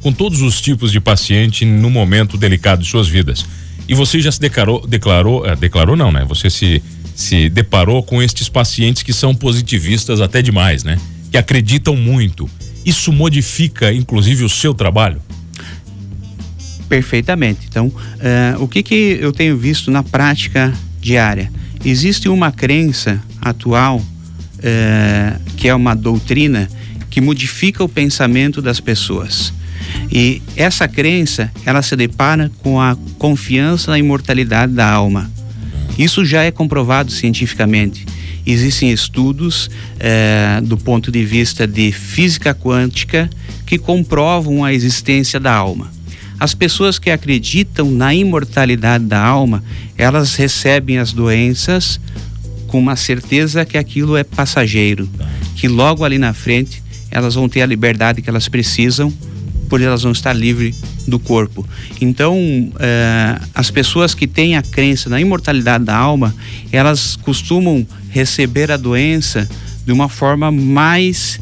com 0.00 0.12
todos 0.12 0.40
os 0.40 0.60
tipos 0.60 0.90
de 0.90 1.00
paciente 1.00 1.64
no 1.64 1.90
momento 1.90 2.36
delicado 2.36 2.82
de 2.82 2.88
suas 2.88 3.08
vidas. 3.08 3.44
E 3.88 3.94
você 3.94 4.20
já 4.20 4.30
se 4.30 4.40
declarou, 4.40 4.86
declarou, 4.86 5.44
uh, 5.44 5.56
declarou 5.56 5.96
não, 5.96 6.12
né? 6.12 6.24
Você 6.28 6.50
se 6.50 6.82
se 7.18 7.48
deparou 7.48 8.00
com 8.00 8.22
estes 8.22 8.48
pacientes 8.48 9.02
que 9.02 9.12
são 9.12 9.34
positivistas 9.34 10.20
até 10.20 10.40
demais, 10.40 10.84
né? 10.84 11.00
Que 11.32 11.36
acreditam 11.36 11.96
muito. 11.96 12.48
Isso 12.86 13.12
modifica, 13.12 13.92
inclusive, 13.92 14.44
o 14.44 14.48
seu 14.48 14.72
trabalho? 14.72 15.20
Perfeitamente. 16.88 17.66
Então, 17.68 17.88
uh, 17.88 18.62
o 18.62 18.68
que, 18.68 18.84
que 18.84 19.18
eu 19.20 19.32
tenho 19.32 19.58
visto 19.58 19.90
na 19.90 20.04
prática 20.04 20.72
diária? 21.00 21.50
Existe 21.84 22.28
uma 22.28 22.52
crença 22.52 23.20
atual, 23.42 23.98
uh, 23.98 25.40
que 25.56 25.66
é 25.66 25.74
uma 25.74 25.96
doutrina, 25.96 26.70
que 27.10 27.20
modifica 27.20 27.82
o 27.82 27.88
pensamento 27.88 28.62
das 28.62 28.78
pessoas. 28.78 29.52
E 30.10 30.42
essa 30.56 30.88
crença, 30.88 31.50
ela 31.64 31.82
se 31.82 31.94
depara 31.96 32.50
com 32.62 32.80
a 32.80 32.96
confiança 33.18 33.90
na 33.90 33.98
imortalidade 33.98 34.72
da 34.72 34.88
alma. 34.88 35.30
Isso 35.98 36.24
já 36.24 36.42
é 36.42 36.50
comprovado 36.50 37.10
cientificamente. 37.10 38.06
Existem 38.46 38.90
estudos 38.90 39.68
eh, 39.98 40.60
do 40.62 40.76
ponto 40.76 41.12
de 41.12 41.24
vista 41.24 41.66
de 41.66 41.92
física 41.92 42.54
quântica 42.54 43.28
que 43.66 43.76
comprovam 43.76 44.64
a 44.64 44.72
existência 44.72 45.38
da 45.38 45.52
alma. 45.52 45.90
As 46.40 46.54
pessoas 46.54 46.98
que 46.98 47.10
acreditam 47.10 47.90
na 47.90 48.14
imortalidade 48.14 49.04
da 49.04 49.20
alma, 49.20 49.62
elas 49.96 50.36
recebem 50.36 50.98
as 50.98 51.12
doenças 51.12 52.00
com 52.68 52.78
uma 52.78 52.94
certeza 52.94 53.64
que 53.64 53.76
aquilo 53.76 54.16
é 54.16 54.22
passageiro, 54.22 55.08
que 55.56 55.66
logo 55.66 56.04
ali 56.04 56.18
na 56.18 56.32
frente 56.32 56.82
elas 57.10 57.34
vão 57.34 57.48
ter 57.48 57.62
a 57.62 57.66
liberdade 57.66 58.22
que 58.22 58.30
elas 58.30 58.48
precisam, 58.48 59.12
por 59.68 59.80
elas 59.80 60.02
vão 60.02 60.12
estar 60.12 60.32
livres 60.32 60.80
do 61.06 61.18
corpo. 61.18 61.66
Então, 62.00 62.36
eh, 62.78 63.38
as 63.54 63.70
pessoas 63.70 64.14
que 64.14 64.26
têm 64.26 64.56
a 64.56 64.62
crença 64.62 65.08
na 65.10 65.20
imortalidade 65.20 65.84
da 65.84 65.96
alma, 65.96 66.34
elas 66.72 67.16
costumam 67.16 67.86
receber 68.10 68.72
a 68.72 68.76
doença 68.76 69.48
de 69.84 69.92
uma 69.92 70.08
forma 70.08 70.50
mais 70.50 71.40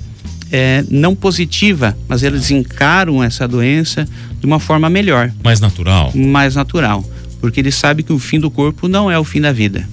é, 0.52 0.84
não 0.90 1.14
positiva, 1.14 1.96
mas 2.08 2.22
eles 2.22 2.50
encaram 2.50 3.22
essa 3.22 3.46
doença 3.48 4.08
de 4.38 4.46
uma 4.46 4.60
forma 4.60 4.88
melhor. 4.88 5.32
Mais 5.42 5.60
natural. 5.60 6.12
Mais 6.14 6.54
natural. 6.54 7.04
Porque 7.40 7.60
eles 7.60 7.74
sabem 7.74 8.04
que 8.04 8.12
o 8.12 8.18
fim 8.18 8.38
do 8.40 8.50
corpo 8.50 8.88
não 8.88 9.10
é 9.10 9.18
o 9.18 9.24
fim 9.24 9.40
da 9.40 9.52
vida. 9.52 9.86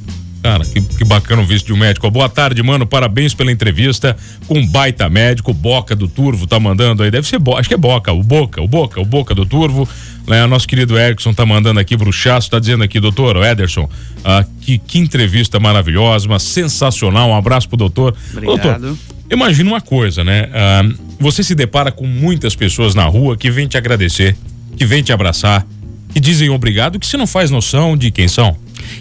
Cara, 0.43 0.65
que, 0.65 0.81
que 0.81 1.05
bacana 1.05 1.41
o 1.41 1.45
visto 1.45 1.67
de 1.67 1.73
um 1.73 1.77
médico. 1.77 2.11
Boa 2.11 2.27
tarde, 2.27 2.61
mano. 2.61 2.85
Parabéns 2.85 3.33
pela 3.33 3.49
entrevista 3.49 4.17
com 4.45 4.59
um 4.59 4.67
baita 4.67 5.07
médico. 5.07 5.53
Boca 5.53 5.95
do 5.95 6.05
Turvo 6.05 6.45
tá 6.45 6.59
mandando 6.59 7.01
aí. 7.01 7.09
Deve 7.09 7.25
ser 7.25 7.39
Boca. 7.39 7.61
Acho 7.61 7.69
que 7.69 7.75
é 7.75 7.77
Boca. 7.77 8.11
O 8.11 8.21
Boca, 8.21 8.61
o 8.61 8.67
Boca, 8.67 8.99
o 8.99 9.05
Boca 9.05 9.33
do 9.33 9.45
Turvo. 9.45 9.87
Né? 10.27 10.45
Nosso 10.45 10.67
querido 10.67 10.99
Erickson 10.99 11.33
tá 11.33 11.45
mandando 11.45 11.79
aqui 11.79 11.97
pro 11.97 12.11
Chasso. 12.11 12.51
Tá 12.51 12.59
dizendo 12.59 12.83
aqui, 12.83 12.99
doutor 12.99 13.37
Ederson, 13.37 13.89
ah, 14.21 14.43
que, 14.59 14.77
que 14.77 14.99
entrevista 14.99 15.61
maravilhosa, 15.61 16.27
uma 16.27 16.39
sensacional. 16.39 17.29
Um 17.29 17.35
abraço 17.37 17.69
pro 17.69 17.77
doutor. 17.77 18.13
Obrigado. 18.33 18.81
Doutor, 18.81 18.97
imagina 19.31 19.69
uma 19.69 19.81
coisa, 19.81 20.25
né? 20.25 20.49
Ah, 20.53 20.83
você 21.21 21.41
se 21.41 21.55
depara 21.55 21.89
com 21.89 22.05
muitas 22.05 22.53
pessoas 22.53 22.93
na 22.93 23.05
rua 23.05 23.37
que 23.37 23.49
vêm 23.49 23.65
te 23.65 23.77
agradecer, 23.77 24.35
que 24.75 24.85
vêm 24.85 25.01
te 25.01 25.13
abraçar, 25.13 25.65
que 26.13 26.19
dizem 26.19 26.49
obrigado, 26.49 26.99
que 26.99 27.07
você 27.07 27.17
não 27.17 27.27
faz 27.27 27.49
noção 27.49 27.97
de 27.97 28.11
quem 28.11 28.27
são. 28.27 28.55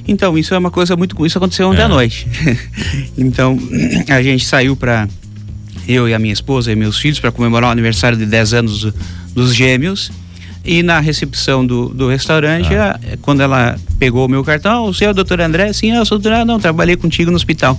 Então, 0.07 0.37
isso 0.39 0.55
é 0.55 0.59
uma 0.59 0.71
coisa 0.71 0.97
muito. 0.97 1.25
Isso 1.27 1.39
aconteceu 1.39 1.69
ontem 1.69 1.81
é. 1.81 1.85
à 1.85 1.89
noite. 1.89 2.27
então, 3.17 3.59
a 4.09 4.23
gente 4.23 4.45
saiu 4.45 4.77
para. 4.77 5.09
Eu 5.87 6.09
e 6.09 6.15
a 6.15 6.19
minha 6.19 6.33
esposa 6.33 6.71
e 6.71 6.77
meus 6.77 6.99
filhos 6.99 7.19
para 7.19 7.33
comemorar 7.33 7.69
o 7.69 7.73
aniversário 7.73 8.17
de 8.17 8.25
10 8.25 8.55
anos 8.55 8.93
dos 9.35 9.55
gêmeos. 9.55 10.13
E 10.65 10.81
na 10.81 11.01
recepção 11.01 11.67
do, 11.67 11.89
do 11.89 12.09
restaurante, 12.09 12.73
ah. 12.73 12.99
a, 13.13 13.17
quando 13.17 13.41
ela 13.41 13.77
pegou 13.99 14.27
o 14.27 14.29
meu 14.29 14.45
cartão, 14.45 14.87
o 14.87 14.95
seu 14.95 15.13
doutor 15.13 15.41
André, 15.41 15.73
sim, 15.73 15.91
eu 15.91 16.05
sou 16.07 16.21
doutor, 16.21 16.45
não, 16.47 16.61
trabalhei 16.61 16.97
contigo 16.97 17.31
no 17.33 17.37
hospital. 17.37 17.79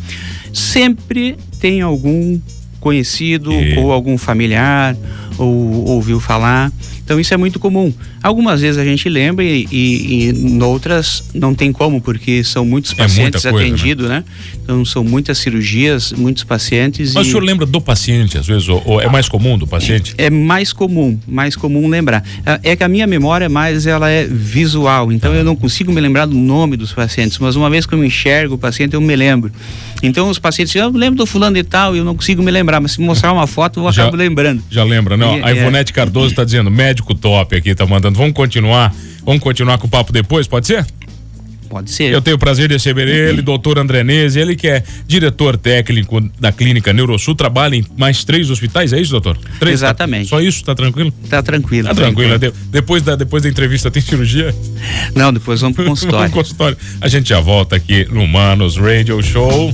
Sempre 0.51 1.37
tem 1.61 1.81
algum 1.81 2.39
conhecido 2.81 3.53
e... 3.53 3.77
ou 3.77 3.93
algum 3.93 4.17
familiar 4.17 4.97
ou 5.37 5.85
ouviu 5.87 6.19
falar. 6.19 6.71
Então 7.03 7.19
isso 7.19 7.33
é 7.33 7.38
muito 7.38 7.60
comum. 7.60 7.93
Algumas 8.22 8.62
vezes 8.62 8.77
a 8.77 8.86
gente 8.86 9.10
lembra 9.10 9.43
e, 9.43 9.67
e, 9.72 10.29
e 10.29 10.33
noutras 10.33 11.24
não 11.33 11.53
tem 11.53 11.72
como, 11.72 12.01
porque 12.01 12.43
são 12.43 12.65
muitos 12.65 12.93
pacientes 12.93 13.43
é 13.43 13.51
coisa, 13.51 13.67
né? 13.67 13.74
atendidos, 13.74 14.10
né? 14.10 14.13
né? 14.13 14.24
Então 14.63 14.86
são 14.86 15.03
muitas 15.03 15.38
cirurgias, 15.38 16.13
muitos 16.13 16.43
pacientes. 16.43 17.13
Mas 17.13 17.25
e... 17.25 17.29
o 17.29 17.31
senhor 17.31 17.43
lembra 17.43 17.65
do 17.65 17.81
paciente, 17.81 18.38
às 18.38 18.48
vezes, 18.48 18.69
ou, 18.69 18.81
ou 18.86 19.01
é 19.01 19.10
mais 19.10 19.27
comum 19.27 19.57
do 19.57 19.67
paciente? 19.67 20.15
É, 20.17 20.25
é, 20.25 20.29
mais 20.29 20.72
comum, 20.72 21.19
mais 21.27 21.55
comum 21.55 21.88
lembrar. 21.89 22.24
É, 22.45 22.72
é 22.72 22.75
que 22.75 22.83
a 22.83 22.88
minha 22.88 23.05
memória 23.05 23.50
mais 23.50 23.86
ela 23.86 24.10
é 24.10 24.25
visual, 24.25 25.12
então 25.12 25.33
ah. 25.33 25.36
eu 25.36 25.43
não 25.43 25.55
consigo 25.55 25.91
me 25.91 26.00
lembrar 26.00 26.25
do 26.25 26.36
nome 26.36 26.77
dos 26.77 26.93
pacientes, 26.93 27.38
mas 27.39 27.55
uma 27.55 27.69
vez 27.69 27.86
que 27.86 27.93
eu 27.93 28.03
enxergo 28.03 28.55
o 28.55 28.57
paciente, 28.57 28.93
eu 28.93 29.01
me 29.01 29.15
lembro. 29.15 29.51
Então 30.01 30.29
os 30.29 30.38
pacientes, 30.38 30.75
eu 30.75 30.89
lembro 30.89 31.17
do 31.17 31.25
fulano 31.25 31.57
e 31.57 31.63
tal, 31.63 31.95
eu 31.95 32.03
não 32.03 32.15
consigo 32.15 32.43
me 32.43 32.51
lembrar, 32.51 32.81
mas 32.81 32.93
se 32.93 33.01
mostrar 33.01 33.31
uma 33.31 33.48
foto, 33.48 33.79
eu 33.79 33.91
já, 33.91 34.03
acabo 34.03 34.17
lembrando. 34.17 34.62
Já 34.69 34.83
lembra, 34.83 35.15
não? 35.15 35.38
E, 35.38 35.43
a 35.43 35.51
Ivonete 35.51 35.91
é... 35.91 35.95
Cardoso 35.95 36.27
está 36.27 36.43
dizendo, 36.43 36.69
médico 36.69 36.92
top 37.01 37.55
aqui, 37.55 37.73
tá 37.73 37.85
mandando. 37.85 38.17
Vamos 38.17 38.33
continuar, 38.33 38.93
vamos 39.25 39.41
continuar 39.41 39.77
com 39.77 39.88
o 39.88 39.89
papo 39.89 40.12
depois, 40.12 40.47
pode 40.47 40.67
ser? 40.67 40.85
Pode 41.73 41.89
ser. 41.89 42.13
Eu 42.13 42.21
tenho 42.21 42.35
o 42.35 42.39
prazer 42.39 42.67
de 42.67 42.75
receber 42.75 43.07
ele, 43.07 43.41
doutor 43.41 43.79
André 43.79 44.03
Nese, 44.03 44.39
ele 44.39 44.55
que 44.55 44.67
é 44.67 44.83
diretor 45.07 45.57
técnico 45.57 46.21
da 46.39 46.51
clínica 46.51 46.93
Neurosul, 46.93 47.33
trabalha 47.33 47.75
em 47.75 47.83
mais 47.97 48.23
três 48.23 48.51
hospitais, 48.51 48.93
é 48.93 49.01
isso, 49.01 49.09
doutor? 49.09 49.35
Três? 49.59 49.79
Exatamente. 49.79 50.25
Tá, 50.25 50.35
só 50.35 50.39
isso, 50.39 50.63
tá 50.63 50.75
tranquilo? 50.75 51.12
Tá 51.27 51.41
tranquilo. 51.41 51.88
Tá 51.88 51.95
tranquilo. 51.95 52.38
tranquilo. 52.38 52.53
Depois, 52.69 53.01
da, 53.01 53.15
depois 53.15 53.41
da 53.41 53.50
entrevista 53.50 53.89
tem 53.89 54.03
cirurgia? 54.03 54.53
Não, 55.15 55.33
depois 55.33 55.62
vamos 55.62 55.75
pro 55.75 55.85
consultório. 55.89 56.29
vamos 56.29 56.31
pro 56.31 56.43
consultório. 56.43 56.77
A 57.01 57.07
gente 57.07 57.29
já 57.29 57.39
volta 57.39 57.75
aqui 57.75 58.07
no 58.12 58.27
Manos 58.27 58.77
Radio 58.77 59.19
Show. 59.23 59.73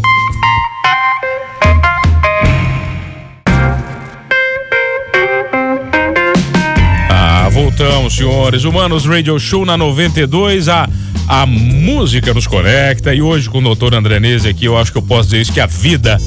Voltamos, 7.61 8.15
senhores. 8.15 8.63
Humanos 8.63 9.05
Radio 9.05 9.37
Show 9.37 9.65
na 9.65 9.75
92. 9.75 10.69
A, 10.69 10.89
a 11.27 11.45
música 11.45 12.33
nos 12.33 12.47
conecta. 12.47 13.13
E 13.13 13.21
hoje 13.21 13.49
com 13.49 13.59
o 13.59 13.61
doutor 13.61 13.93
André 13.93 14.17
Nese 14.17 14.47
aqui, 14.47 14.63
eu 14.63 14.77
acho 14.77 14.93
que 14.93 14.97
eu 14.97 15.01
posso 15.01 15.29
dizer 15.29 15.41
isso: 15.41 15.51
que 15.51 15.59
a 15.59 15.65
vida 15.65 16.17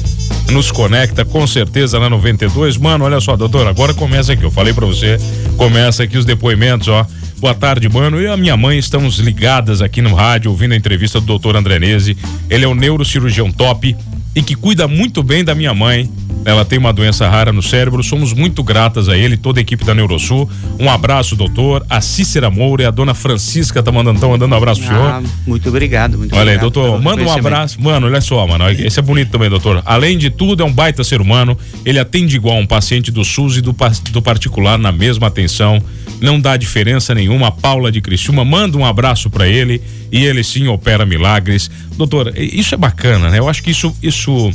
nos 0.51 0.71
conecta 0.71 1.25
com 1.25 1.47
certeza 1.47 1.99
na 1.99 2.07
92. 2.07 2.77
Mano, 2.77 3.05
olha 3.05 3.19
só, 3.19 3.35
doutor, 3.35 3.65
agora 3.65 3.95
começa 3.95 4.33
aqui. 4.33 4.43
Eu 4.43 4.51
falei 4.51 4.73
para 4.73 4.85
você, 4.85 5.17
começa 5.57 6.03
aqui 6.03 6.17
os 6.17 6.25
depoimentos, 6.25 6.87
ó. 6.87 7.05
Boa 7.39 7.55
tarde, 7.55 7.89
mano. 7.89 8.17
Eu 8.17 8.23
e 8.23 8.27
a 8.27 8.37
minha 8.37 8.55
mãe 8.55 8.77
estamos 8.77 9.17
ligadas 9.17 9.81
aqui 9.81 10.03
no 10.03 10.13
rádio, 10.13 10.51
ouvindo 10.51 10.73
a 10.73 10.77
entrevista 10.77 11.19
do 11.19 11.25
doutor 11.25 11.55
André 11.55 11.79
Nese. 11.79 12.15
Ele 12.47 12.63
é 12.63 12.67
um 12.67 12.75
neurocirurgião 12.75 13.51
top 13.51 13.95
e 14.35 14.43
que 14.43 14.55
cuida 14.55 14.87
muito 14.87 15.23
bem 15.23 15.43
da 15.43 15.55
minha 15.55 15.73
mãe 15.73 16.07
ela 16.45 16.65
tem 16.65 16.77
uma 16.77 16.91
doença 16.91 17.27
rara 17.29 17.51
no 17.51 17.61
cérebro. 17.61 18.03
Somos 18.03 18.33
muito 18.33 18.63
gratas 18.63 19.07
a 19.09 19.17
ele, 19.17 19.37
toda 19.37 19.59
a 19.59 19.61
equipe 19.61 19.83
da 19.85 19.93
Neurosul. 19.93 20.49
Um 20.79 20.89
abraço, 20.89 21.35
doutor. 21.35 21.85
A 21.89 22.01
Cícera 22.01 22.49
Moura 22.49 22.83
e 22.83 22.85
a 22.85 22.91
dona 22.91 23.13
Francisca 23.13 23.81
tá 23.81 23.91
mandando, 23.91 24.19
tão 24.19 24.29
mandando 24.29 24.53
um 24.53 24.57
abraço 24.57 24.81
pro 24.81 24.89
senhor. 24.89 25.07
Ah, 25.07 25.23
muito 25.45 25.69
obrigado, 25.69 26.17
muito 26.17 26.33
olha 26.33 26.41
obrigado. 26.41 26.63
aí, 26.63 26.71
doutor, 26.71 27.01
manda 27.01 27.23
um 27.23 27.31
abraço. 27.31 27.81
Mano, 27.81 28.07
olha 28.07 28.21
só, 28.21 28.45
mano. 28.45 28.69
Esse 28.69 28.99
é 28.99 29.01
bonito 29.01 29.31
também, 29.31 29.49
doutor. 29.49 29.81
Além 29.85 30.17
de 30.17 30.29
tudo, 30.29 30.63
é 30.63 30.65
um 30.65 30.73
baita 30.73 31.03
ser 31.03 31.21
humano. 31.21 31.57
Ele 31.85 31.99
atende 31.99 32.35
igual 32.35 32.57
um 32.57 32.65
paciente 32.65 33.11
do 33.11 33.23
SUS 33.23 33.57
e 33.57 33.61
do, 33.61 33.75
do 34.11 34.21
particular 34.21 34.77
na 34.77 34.91
mesma 34.91 35.27
atenção. 35.27 35.81
Não 36.21 36.39
dá 36.39 36.57
diferença 36.57 37.13
nenhuma. 37.13 37.47
A 37.47 37.51
Paula 37.51 37.91
de 37.91 38.01
Criciúma 38.01 38.45
manda 38.45 38.77
um 38.77 38.85
abraço 38.85 39.29
para 39.29 39.47
ele 39.47 39.81
e 40.11 40.25
ele 40.25 40.43
sim 40.43 40.67
opera 40.67 41.05
milagres. 41.05 41.69
Doutor, 41.97 42.33
isso 42.35 42.73
é 42.75 42.77
bacana, 42.77 43.29
né? 43.29 43.39
Eu 43.39 43.49
acho 43.49 43.61
que 43.63 43.71
isso, 43.71 43.95
isso 44.01 44.51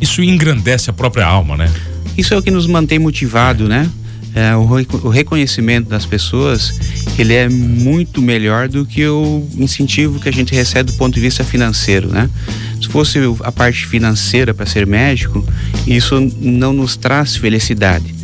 isso 0.00 0.22
engrandece 0.22 0.90
a 0.90 0.92
própria 0.92 1.26
alma, 1.26 1.56
né? 1.56 1.72
Isso 2.16 2.32
é 2.34 2.36
o 2.36 2.42
que 2.42 2.50
nos 2.50 2.66
mantém 2.66 2.98
motivado, 2.98 3.68
né? 3.68 3.90
é, 4.36 4.54
o, 4.54 4.68
o, 5.06 5.08
reconhecimento 5.08 5.88
das 5.88 6.04
pessoas 6.04 6.78
ele 7.18 7.32
é 7.32 7.48
muito 7.48 8.20
melhor 8.20 8.68
do 8.68 8.84
que 8.84 9.06
o 9.06 9.48
incentivo 9.56 10.20
que 10.20 10.28
a 10.28 10.32
gente 10.32 10.54
recebe 10.54 10.92
do 10.92 10.98
ponto 10.98 11.14
de 11.14 11.20
vista 11.20 11.42
financeiro, 11.42 12.08
né? 12.08 12.28
Se 12.78 12.88
fosse 12.88 13.18
a 13.42 13.50
parte 13.50 13.86
financeira 13.86 14.52
para 14.52 14.66
ser 14.66 14.86
médico, 14.86 15.42
isso 15.86 16.20
não 16.38 16.74
nos 16.74 16.98
traz 16.98 17.34
felicidade. 17.34 18.14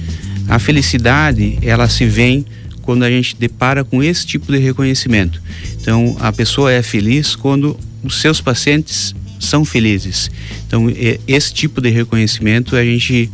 A 0.47 0.59
felicidade 0.59 1.59
ela 1.63 1.89
se 1.89 2.05
vem 2.05 2.45
quando 2.83 3.05
a 3.05 3.11
gente 3.11 3.35
depara 3.35 3.83
com 3.83 4.03
esse 4.03 4.27
tipo 4.27 4.53
de 4.53 4.59
reconhecimento. 4.59 5.41
Então, 5.81 6.15
a 6.21 6.31
pessoa 6.31 6.71
é 6.71 6.83
feliz 6.83 7.35
quando 7.35 7.75
os 8.05 8.21
seus 8.21 8.39
pacientes 8.39 9.15
são 9.45 9.65
felizes. 9.65 10.31
Então, 10.67 10.87
esse 11.27 11.53
tipo 11.53 11.81
de 11.81 11.91
reconhecimento 11.91 12.77
a 12.77 12.85
gente 12.85 13.31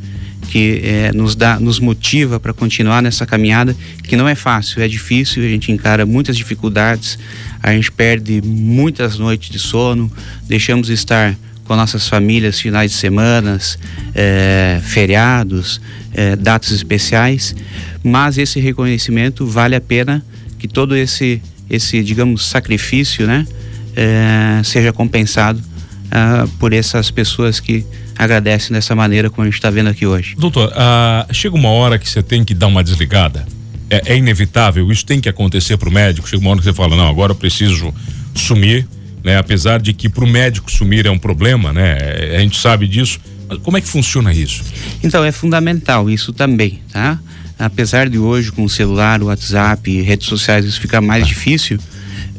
que 0.48 0.80
é, 0.82 1.12
nos 1.12 1.34
dá, 1.34 1.60
nos 1.60 1.78
motiva 1.78 2.40
para 2.40 2.52
continuar 2.52 3.02
nessa 3.02 3.26
caminhada 3.26 3.76
que 4.04 4.16
não 4.16 4.26
é 4.26 4.34
fácil, 4.34 4.82
é 4.82 4.88
difícil, 4.88 5.44
a 5.44 5.48
gente 5.48 5.70
encara 5.70 6.06
muitas 6.06 6.36
dificuldades, 6.36 7.18
a 7.62 7.72
gente 7.72 7.92
perde 7.92 8.40
muitas 8.42 9.18
noites 9.18 9.50
de 9.50 9.58
sono, 9.58 10.10
deixamos 10.46 10.86
de 10.86 10.94
estar 10.94 11.36
com 11.64 11.76
nossas 11.76 12.08
famílias 12.08 12.58
finais 12.58 12.92
de 12.92 12.96
semanas, 12.96 13.78
é, 14.14 14.80
feriados, 14.82 15.80
é, 16.14 16.34
datas 16.34 16.70
especiais, 16.70 17.54
mas 18.02 18.38
esse 18.38 18.58
reconhecimento 18.58 19.46
vale 19.46 19.76
a 19.76 19.80
pena 19.80 20.24
que 20.58 20.66
todo 20.66 20.96
esse 20.96 21.42
esse 21.68 22.02
digamos 22.02 22.46
sacrifício, 22.46 23.26
né, 23.26 23.46
é, 23.94 24.62
seja 24.64 24.90
compensado 24.90 25.62
uh, 26.08 26.48
por 26.58 26.72
essas 26.72 27.10
pessoas 27.10 27.60
que 27.60 27.84
agradecem 28.16 28.72
dessa 28.72 28.94
maneira 28.94 29.30
como 29.30 29.42
a 29.42 29.46
gente 29.46 29.54
está 29.54 29.70
vendo 29.70 29.88
aqui 29.88 30.06
hoje. 30.06 30.34
Doutor, 30.36 30.70
uh, 30.70 31.32
chega 31.32 31.54
uma 31.54 31.70
hora 31.70 31.98
que 31.98 32.08
você 32.08 32.22
tem 32.22 32.44
que 32.44 32.54
dar 32.54 32.66
uma 32.66 32.82
desligada. 32.82 33.46
É, 33.90 34.12
é 34.12 34.16
inevitável, 34.16 34.90
isso 34.92 35.06
tem 35.06 35.20
que 35.20 35.28
acontecer 35.28 35.76
para 35.76 35.88
o 35.88 35.92
médico. 35.92 36.28
Chega 36.28 36.42
uma 36.42 36.50
hora 36.50 36.58
que 36.58 36.64
você 36.64 36.74
fala, 36.74 36.96
não, 36.96 37.08
agora 37.08 37.32
eu 37.32 37.36
preciso 37.36 37.94
sumir, 38.34 38.86
né? 39.24 39.38
Apesar 39.38 39.80
de 39.80 39.92
que 39.92 40.08
para 40.08 40.24
o 40.24 40.26
médico 40.26 40.70
sumir 40.70 41.06
é 41.06 41.10
um 41.10 41.18
problema, 41.18 41.72
né? 41.72 41.96
A 42.36 42.40
gente 42.40 42.58
sabe 42.58 42.86
disso. 42.86 43.18
Mas 43.48 43.58
como 43.58 43.78
é 43.78 43.80
que 43.80 43.88
funciona 43.88 44.32
isso? 44.32 44.62
Então 45.02 45.24
é 45.24 45.32
fundamental 45.32 46.10
isso 46.10 46.32
também, 46.32 46.80
tá? 46.92 47.18
Apesar 47.58 48.08
de 48.08 48.18
hoje 48.18 48.52
com 48.52 48.64
o 48.64 48.68
celular, 48.68 49.22
o 49.22 49.26
WhatsApp, 49.26 50.00
redes 50.02 50.28
sociais 50.28 50.64
isso 50.64 50.80
fica 50.80 51.00
mais 51.00 51.24
ah. 51.24 51.26
difícil, 51.26 51.78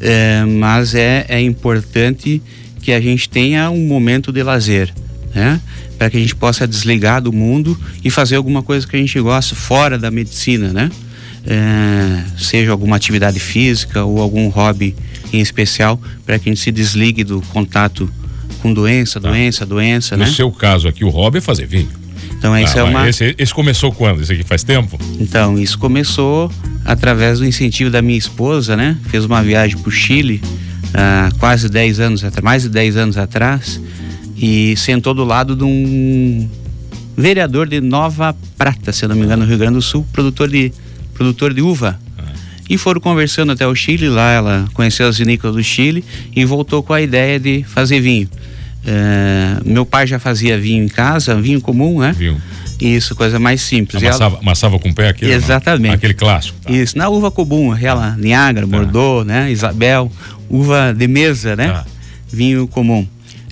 é, 0.00 0.44
mas 0.44 0.94
é, 0.94 1.26
é 1.28 1.40
importante 1.40 2.40
que 2.80 2.92
a 2.92 3.00
gente 3.00 3.28
tenha 3.28 3.70
um 3.70 3.86
momento 3.86 4.32
de 4.32 4.42
lazer, 4.42 4.92
né? 5.34 5.60
Para 5.98 6.10
que 6.10 6.16
a 6.16 6.20
gente 6.20 6.34
possa 6.34 6.66
desligar 6.66 7.20
do 7.20 7.32
mundo 7.32 7.78
e 8.02 8.10
fazer 8.10 8.36
alguma 8.36 8.62
coisa 8.62 8.86
que 8.86 8.96
a 8.96 8.98
gente 8.98 9.20
gosta 9.20 9.54
fora 9.54 9.98
da 9.98 10.10
medicina, 10.10 10.72
né? 10.72 10.90
É, 11.46 12.22
seja 12.38 12.70
alguma 12.70 12.96
atividade 12.96 13.40
física 13.40 14.04
ou 14.04 14.20
algum 14.20 14.48
hobby 14.48 14.94
em 15.32 15.40
especial, 15.40 16.00
para 16.26 16.38
que 16.38 16.48
a 16.48 16.52
gente 16.52 16.62
se 16.62 16.70
desligue 16.70 17.24
do 17.24 17.40
contato 17.52 18.10
com 18.60 18.72
doença, 18.72 19.20
tá. 19.20 19.30
doença, 19.30 19.64
doença, 19.64 20.16
no 20.16 20.24
né? 20.24 20.28
No 20.28 20.34
seu 20.34 20.50
caso 20.50 20.88
aqui, 20.88 21.04
o 21.04 21.08
hobby 21.08 21.38
é 21.38 21.40
fazer 21.40 21.66
vinho. 21.66 21.88
Então 22.36 22.56
isso 22.58 22.78
ah, 22.78 22.80
é 22.80 22.82
uma. 22.84 23.08
Esse, 23.08 23.34
esse, 23.36 23.52
começou 23.52 23.92
quando? 23.92 24.22
Isso 24.22 24.32
aqui 24.32 24.42
faz 24.42 24.62
tempo? 24.64 24.98
Então, 25.18 25.58
isso 25.58 25.78
começou 25.78 26.50
através 26.86 27.38
do 27.38 27.44
incentivo 27.44 27.90
da 27.90 28.00
minha 28.00 28.18
esposa, 28.18 28.76
né? 28.76 28.96
Fez 29.10 29.26
uma 29.26 29.42
viagem 29.42 29.76
para 29.76 29.88
o 29.88 29.92
Chile 29.92 30.40
há 30.94 31.30
quase 31.38 31.68
10 31.68 32.00
anos 32.00 32.24
atrás, 32.24 32.44
mais 32.44 32.62
de 32.62 32.68
10 32.68 32.96
anos 32.96 33.18
atrás, 33.18 33.80
e 34.36 34.74
sentou 34.76 35.14
do 35.14 35.24
lado 35.24 35.54
de 35.54 35.64
um 35.64 36.48
vereador 37.16 37.68
de 37.68 37.80
Nova 37.80 38.34
Prata, 38.56 38.92
se 38.92 39.06
não 39.06 39.14
me 39.14 39.24
engano, 39.24 39.42
no 39.42 39.48
Rio 39.48 39.58
Grande 39.58 39.74
do 39.74 39.82
Sul, 39.82 40.06
produtor 40.12 40.48
de, 40.48 40.72
produtor 41.14 41.52
de 41.52 41.60
uva. 41.60 41.98
E 42.68 42.78
foram 42.78 43.00
conversando 43.00 43.50
até 43.50 43.66
o 43.66 43.74
Chile, 43.74 44.08
lá 44.08 44.30
ela 44.30 44.68
conheceu 44.72 45.08
as 45.08 45.18
vinícolas 45.18 45.56
do 45.56 45.62
Chile 45.62 46.04
e 46.34 46.44
voltou 46.44 46.84
com 46.84 46.92
a 46.92 47.02
ideia 47.02 47.38
de 47.40 47.64
fazer 47.64 48.00
vinho. 48.00 48.28
É, 48.86 49.56
meu 49.64 49.84
pai 49.84 50.06
já 50.06 50.20
fazia 50.20 50.56
vinho 50.56 50.84
em 50.84 50.88
casa, 50.88 51.34
vinho 51.40 51.60
comum, 51.60 51.98
né? 51.98 52.12
Vinho. 52.16 52.40
Isso, 52.80 53.14
coisa 53.14 53.38
mais 53.38 53.60
simples. 53.60 54.02
Amassava, 54.02 54.36
ela... 54.36 54.42
amassava 54.42 54.78
com 54.78 54.88
o 54.88 54.94
pé 54.94 55.08
aquele? 55.08 55.32
Exatamente. 55.32 55.96
Aquele 55.96 56.14
clássico. 56.14 56.58
Tá. 56.60 56.72
Isso, 56.72 56.96
na 56.96 57.08
uva 57.08 57.30
comum, 57.30 57.72
aquela 57.72 58.16
Niagara, 58.16 58.66
tá. 58.66 58.76
Bordeaux, 58.76 59.26
né? 59.26 59.50
Isabel, 59.50 60.10
uva 60.50 60.92
de 60.92 61.06
mesa, 61.06 61.54
né? 61.54 61.68
Tá. 61.68 61.86
Vinho 62.30 62.66
comum. 62.66 63.06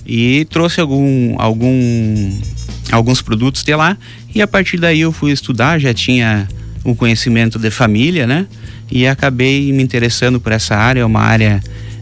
E 0.05 0.45
trouxe 0.49 0.81
algum, 0.81 1.35
algum, 1.39 2.39
alguns 2.91 3.21
produtos 3.21 3.63
de 3.63 3.75
lá 3.75 3.97
e 4.33 4.41
a 4.41 4.47
partir 4.47 4.77
daí 4.77 5.01
eu 5.01 5.11
fui 5.11 5.31
estudar, 5.31 5.79
já 5.79 5.93
tinha 5.93 6.47
um 6.85 6.93
conhecimento 6.93 7.57
de 7.57 7.71
família, 7.71 8.27
né? 8.27 8.47
E 8.91 9.07
acabei 9.07 9.71
me 9.71 9.83
interessando 9.83 10.39
por 10.39 10.51
essa 10.51 10.75
área, 10.75 11.01
é 11.01 11.05
uma 11.05 11.21
área 11.21 11.61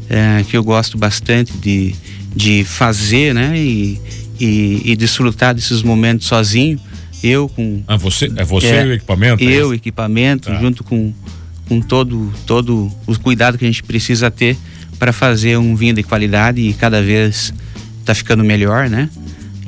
é, 0.09 0.43
que 0.49 0.55
eu 0.55 0.63
gosto 0.63 0.97
bastante 0.97 1.53
de, 1.57 1.95
de 2.35 2.63
fazer, 2.63 3.33
né? 3.33 3.57
E, 3.57 3.99
e, 4.39 4.81
e 4.85 4.95
desfrutar 4.95 5.53
desses 5.53 5.81
momentos 5.81 6.27
sozinho 6.27 6.79
eu 7.23 7.49
com. 7.49 7.83
Ah, 7.87 7.97
você, 7.97 8.31
é 8.35 8.43
você 8.43 8.67
é, 8.67 8.85
e 8.85 8.89
o 8.89 8.93
equipamento? 8.93 9.43
É 9.43 9.47
eu, 9.47 9.73
é 9.73 9.75
equipamento, 9.75 10.49
tá. 10.49 10.59
junto 10.59 10.83
com, 10.83 11.13
com 11.67 11.81
todo, 11.81 12.31
todo 12.45 12.91
o 13.05 13.19
cuidado 13.19 13.57
que 13.57 13.65
a 13.65 13.67
gente 13.67 13.83
precisa 13.83 14.29
ter 14.29 14.57
para 14.97 15.13
fazer 15.13 15.57
um 15.57 15.75
vinho 15.75 15.93
de 15.93 16.03
qualidade 16.03 16.61
e 16.61 16.73
cada 16.73 17.01
vez 17.01 17.53
está 17.99 18.13
ficando 18.15 18.43
melhor, 18.43 18.89
né? 18.89 19.09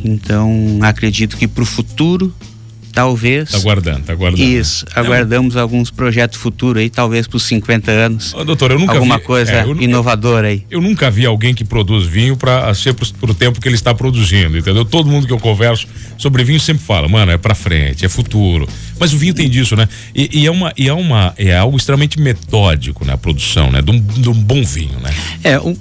Então 0.04 0.80
acredito 0.82 1.38
que 1.38 1.48
para 1.48 1.64
o 1.64 1.66
futuro 1.66 2.34
talvez. 3.00 3.52
Tá 3.52 3.58
aguardando, 3.58 4.02
tá 4.02 4.14
aguardando. 4.14 4.44
Isso, 4.44 4.86
aguardamos 4.94 5.56
é 5.56 5.60
alguns 5.60 5.90
projetos 5.90 6.38
futuros 6.38 6.82
aí, 6.82 6.90
talvez 6.90 7.28
por 7.28 7.40
50 7.40 7.90
anos. 7.92 8.34
Ô, 8.34 8.44
doutor, 8.44 8.72
eu 8.72 8.80
nunca 8.80 8.94
Alguma 8.94 9.18
vi, 9.18 9.24
coisa 9.24 9.52
é, 9.54 9.66
inovadora 9.80 10.48
aí. 10.48 10.66
Eu 10.70 10.82
nunca 10.82 11.10
vi 11.10 11.26
alguém 11.26 11.54
que 11.54 11.64
produz 11.64 12.06
vinho 12.06 12.36
para 12.36 12.74
ser 12.74 12.94
pro, 12.94 13.08
pro 13.14 13.34
tempo 13.34 13.62
que 13.62 13.68
ele 13.68 13.76
está 13.76 13.94
produzindo, 13.94 14.58
entendeu? 14.58 14.84
Todo 14.84 15.10
mundo 15.10 15.26
que 15.26 15.32
eu 15.32 15.40
converso 15.40 15.88
sobre 16.18 16.44
vinho 16.44 16.60
sempre 16.60 16.84
fala, 16.84 17.08
mano, 17.08 17.32
é 17.32 17.38
para 17.38 17.56
frente, 17.56 18.06
é 18.06 18.10
futuro. 18.10 18.68
Mas 19.00 19.14
o 19.14 19.18
vinho 19.18 19.34
tem 19.34 19.50
disso, 19.50 19.78
né? 19.78 19.88
E, 20.14 20.42
e, 20.42 20.46
é 20.46 20.52
uma 20.52 20.74
e 20.78 20.90
é 20.90 20.94
uma 20.94 21.34
é 21.38 21.56
algo 21.56 21.78
extremamente 21.78 22.20
metódico 22.20 23.06
na 23.06 23.14
né, 23.14 23.18
produção, 23.18 23.72
né? 23.72 23.82
De 23.82 23.92
um, 23.92 24.00
de 24.00 24.30
um 24.30 24.34
bom 24.34 24.62
vinho, 24.64 25.00
né? 25.00 25.14
É, 25.42 25.58
o, 25.58 25.74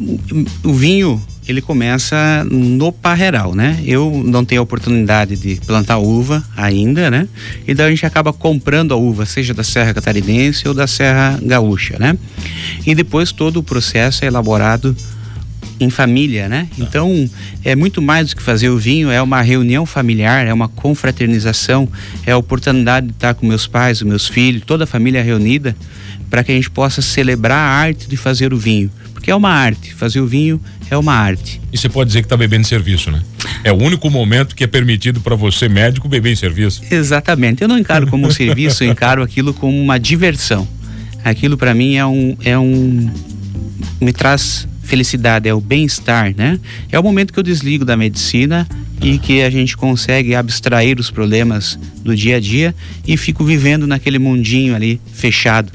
o 0.63 0.73
vinho 0.73 1.21
ele 1.49 1.63
começa 1.63 2.47
no 2.51 2.93
parreiral, 2.93 3.55
né? 3.55 3.83
Eu 3.87 4.23
não 4.25 4.45
tenho 4.45 4.61
a 4.61 4.65
oportunidade 4.65 5.35
de 5.35 5.59
plantar 5.67 5.97
uva 5.97 6.45
ainda, 6.55 7.11
né? 7.11 7.27
Então 7.67 7.87
a 7.87 7.89
gente 7.89 8.05
acaba 8.05 8.35
comprando 8.35 8.93
a 8.93 8.97
uva, 8.97 9.25
seja 9.25 9.55
da 9.55 9.65
Serra 9.65 9.95
Catarinense 9.95 10.69
ou 10.69 10.75
da 10.75 10.87
Serra 10.87 11.41
Gaúcha, 11.43 11.97
né? 11.99 12.19
E 12.87 12.95
depois 12.95 13.33
todo 13.33 13.57
o 13.57 13.63
processo 13.63 14.27
é 14.27 14.29
elaborado 14.29 14.95
em 15.81 15.89
família, 15.89 16.51
né? 16.51 16.69
Tá. 16.77 16.85
Então 16.85 17.31
é 17.65 17.75
muito 17.75 18.03
mais 18.03 18.29
do 18.29 18.37
que 18.37 18.43
fazer 18.43 18.69
o 18.69 18.77
vinho, 18.77 19.11
é 19.11 19.23
uma 19.23 19.41
reunião 19.41 19.87
familiar, 19.87 20.47
é 20.47 20.53
uma 20.53 20.69
confraternização, 20.69 21.89
é 22.27 22.33
a 22.33 22.37
oportunidade 22.37 23.07
de 23.07 23.13
estar 23.13 23.33
com 23.33 23.47
meus 23.47 23.67
pais, 23.67 24.03
meus 24.03 24.29
filhos, 24.29 24.65
toda 24.67 24.85
a 24.85 24.87
família 24.87 25.23
reunida 25.23 25.75
para 26.29 26.45
que 26.45 26.53
a 26.53 26.55
gente 26.55 26.69
possa 26.69 27.01
celebrar 27.01 27.59
a 27.59 27.71
arte 27.71 28.07
de 28.07 28.19
fazer 28.19 28.53
o 28.53 28.59
vinho 28.59 28.91
porque 29.19 29.33
é 29.33 29.35
uma 29.35 29.51
arte. 29.51 29.93
Fazer 29.95 30.21
o 30.21 30.29
vinho 30.29 30.61
é 30.89 30.97
uma 30.97 31.13
arte. 31.13 31.61
E 31.73 31.77
você 31.77 31.89
pode 31.89 32.07
dizer 32.07 32.21
que 32.21 32.27
está 32.27 32.37
bebendo 32.37 32.65
serviço, 32.65 33.11
né? 33.11 33.21
É 33.65 33.73
o 33.73 33.75
único 33.75 34.09
momento 34.09 34.55
que 34.55 34.63
é 34.63 34.67
permitido 34.69 35.21
para 35.21 35.35
você, 35.35 35.69
médico, 35.69 36.09
beber 36.09 36.33
em 36.33 36.37
serviço. 36.37 36.83
Exatamente. 36.89 37.61
Eu 37.61 37.67
não 37.67 37.77
encaro 37.77 38.07
como 38.07 38.29
um 38.29 38.31
serviço, 38.31 38.85
eu 38.85 38.93
encaro 38.93 39.21
aquilo 39.21 39.53
como 39.53 39.77
uma 39.77 39.99
diversão. 39.99 40.69
Aquilo 41.25 41.59
para 41.59 41.75
mim 41.75 41.97
é 41.97 42.07
um, 42.07 42.37
é 42.45 42.57
um. 42.57 43.11
me 44.01 44.13
traz 44.13 44.69
felicidade, 44.85 45.49
é 45.49 45.53
o 45.53 45.61
bem-estar, 45.61 46.33
né? 46.37 46.61
É 46.91 46.99
o 46.99 47.03
momento 47.03 47.33
que 47.33 47.41
eu 47.41 47.43
desligo 47.43 47.85
da 47.85 47.97
medicina 47.97 48.69
e 49.03 49.19
que 49.19 49.43
a 49.43 49.51
gente 49.51 49.77
consegue 49.77 50.37
abstrair 50.37 51.01
os 51.01 51.11
problemas 51.11 51.77
do 52.03 52.15
dia 52.15 52.37
a 52.37 52.41
dia 52.41 52.73
e 53.05 53.17
fico 53.17 53.45
vivendo 53.45 53.85
naquele 53.85 54.19
mundinho 54.19 54.77
ali 54.77 55.01
fechado. 55.13 55.73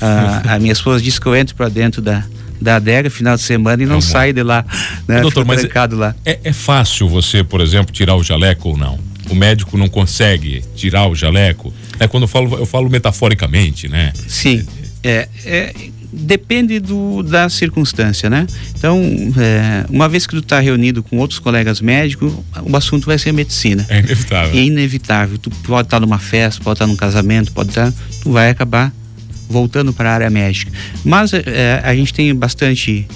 Ah, 0.00 0.42
a 0.54 0.58
minha 0.60 0.72
esposa 0.72 1.02
disse 1.02 1.20
que 1.20 1.26
eu 1.26 1.34
entro 1.34 1.54
para 1.54 1.68
dentro 1.68 2.00
da, 2.00 2.24
da 2.64 2.76
adega 2.76 3.10
final 3.10 3.36
de 3.36 3.42
semana 3.42 3.82
e 3.82 3.86
não 3.86 4.00
Vamos. 4.00 4.06
sai 4.06 4.32
de 4.32 4.42
lá, 4.42 4.64
né? 5.06 5.20
Doutor, 5.20 5.44
mas 5.44 5.62
é, 5.62 5.68
lá. 5.92 6.16
É, 6.24 6.40
é 6.44 6.52
fácil 6.52 7.08
você, 7.08 7.44
por 7.44 7.60
exemplo, 7.60 7.92
tirar 7.92 8.16
o 8.16 8.24
jaleco 8.24 8.70
ou 8.70 8.76
não? 8.76 8.98
O 9.30 9.34
médico 9.34 9.76
não 9.76 9.88
consegue 9.88 10.64
tirar 10.74 11.06
o 11.06 11.14
jaleco? 11.14 11.72
É 12.00 12.08
quando 12.08 12.24
eu 12.24 12.28
falo, 12.28 12.56
eu 12.56 12.66
falo 12.66 12.88
metaforicamente, 12.88 13.88
né? 13.88 14.12
Sim. 14.26 14.66
É, 15.02 15.28
é, 15.44 15.74
depende 16.10 16.80
do, 16.80 17.22
da 17.22 17.48
circunstância, 17.48 18.30
né? 18.30 18.46
Então, 18.76 19.00
é, 19.36 19.84
uma 19.90 20.08
vez 20.08 20.26
que 20.26 20.34
tu 20.34 20.40
está 20.40 20.58
reunido 20.60 21.02
com 21.02 21.18
outros 21.18 21.38
colegas 21.38 21.80
médicos, 21.80 22.32
o 22.62 22.76
assunto 22.76 23.06
vai 23.06 23.18
ser 23.18 23.32
medicina. 23.32 23.84
É 23.88 23.98
inevitável. 23.98 24.58
É 24.58 24.62
inevitável. 24.62 25.38
Tu 25.38 25.50
pode 25.50 25.86
estar 25.86 26.00
numa 26.00 26.18
festa, 26.18 26.62
pode 26.62 26.76
estar 26.76 26.86
num 26.86 26.96
casamento, 26.96 27.52
pode 27.52 27.70
estar, 27.70 27.92
tu 28.22 28.32
vai 28.32 28.48
acabar 28.50 28.92
voltando 29.48 29.92
para 29.92 30.10
a 30.10 30.14
área 30.14 30.30
médica. 30.30 30.72
Mas 31.04 31.32
é, 31.32 31.80
a 31.84 31.94
gente 31.94 32.12
tem 32.12 32.34
bastante 32.34 33.06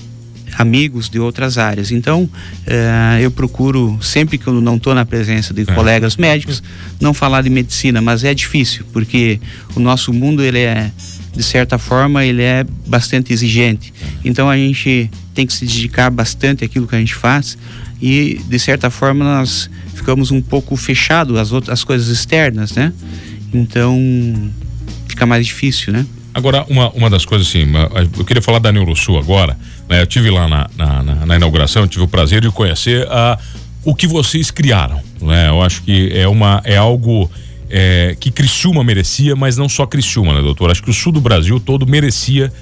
amigos 0.59 1.09
de 1.09 1.21
outras 1.21 1.57
áreas. 1.57 1.93
Então, 1.93 2.29
eh, 2.67 3.21
eu 3.21 3.31
procuro, 3.31 3.97
sempre 4.03 4.37
que 4.37 4.47
eu 4.47 4.61
não 4.61 4.77
estou 4.77 4.93
na 4.93 5.07
presença 5.07 5.55
de 5.55 5.63
é. 5.63 5.65
colegas 5.65 6.17
médicos, 6.17 6.63
não 7.01 7.15
falar 7.15 7.43
de 7.43 7.49
medicina, 7.49 8.03
mas 8.03 8.25
é 8.25 8.35
difícil, 8.35 8.85
porque 8.93 9.41
o 9.77 9.81
nosso 9.81 10.13
mundo, 10.13 10.43
ele 10.43 10.59
é, 10.59 10.91
de 11.35 11.43
certa 11.45 11.79
forma, 11.79 12.25
ele 12.25 12.43
é 12.43 12.67
bastante 12.87 13.33
exigente. 13.33 13.95
Então, 14.25 14.51
a 14.51 14.57
gente 14.57 15.09
tem 15.33 15.47
que 15.47 15.53
se 15.53 15.65
dedicar 15.65 16.11
bastante 16.11 16.65
àquilo 16.65 16.89
que 16.89 16.97
a 16.97 16.99
gente 16.99 17.15
faz 17.15 17.57
e, 18.03 18.41
de 18.49 18.59
certa 18.59 18.91
forma, 18.91 19.25
nós 19.25 19.71
ficamos 19.95 20.33
um 20.33 20.41
pouco 20.41 20.77
fechados 20.77 21.39
às 21.39 21.53
outras 21.53 21.85
coisas 21.85 22.09
externas, 22.09 22.73
né? 22.73 22.93
Então, 23.55 23.97
fica 25.07 25.25
mais 25.25 25.47
difícil, 25.47 25.93
né? 25.93 26.05
Agora, 26.35 26.65
uma, 26.69 26.91
uma 26.91 27.11
das 27.11 27.25
coisas 27.25 27.49
assim, 27.49 27.67
eu 28.17 28.25
queria 28.25 28.43
falar 28.43 28.59
da 28.59 28.71
Neurosul 28.71 29.19
agora, 29.19 29.57
né? 29.89 30.03
Eu 30.03 30.07
tive 30.07 30.31
lá 30.31 30.47
na, 30.47 30.71
na, 30.77 31.03
na, 31.03 31.27
na 31.27 31.37
inauguração, 31.37 31.87
tive 31.87 32.05
o 32.05 32.09
prazer 32.09 32.43
de 32.43 32.51
conhecer 32.51 33.07
a, 33.09 33.39
o 33.85 33.95
que 33.95 34.07
vocês 34.07 34.51
criaram, 34.51 35.01
né? 35.21 35.49
Eu 35.49 35.63
acho 35.63 35.83
que 35.83 36.11
é 36.13 36.29
uma, 36.29 36.61
é 36.65 36.77
algo 36.77 37.31
é, 37.71 38.17
que 38.19 38.31
Criciúma 38.31 38.85
merecia, 38.85 39.35
mas 39.35 39.57
não 39.57 39.69
só 39.69 39.87
Criciúma, 39.87 40.35
né, 40.35 40.43
doutor? 40.43 40.71
Acho 40.71 40.83
que 40.83 40.91
o 40.91 40.95
sul 40.95 41.13
do 41.13 41.21
Brasil 41.21 41.59
todo 41.59 41.87
merecia 41.87 42.53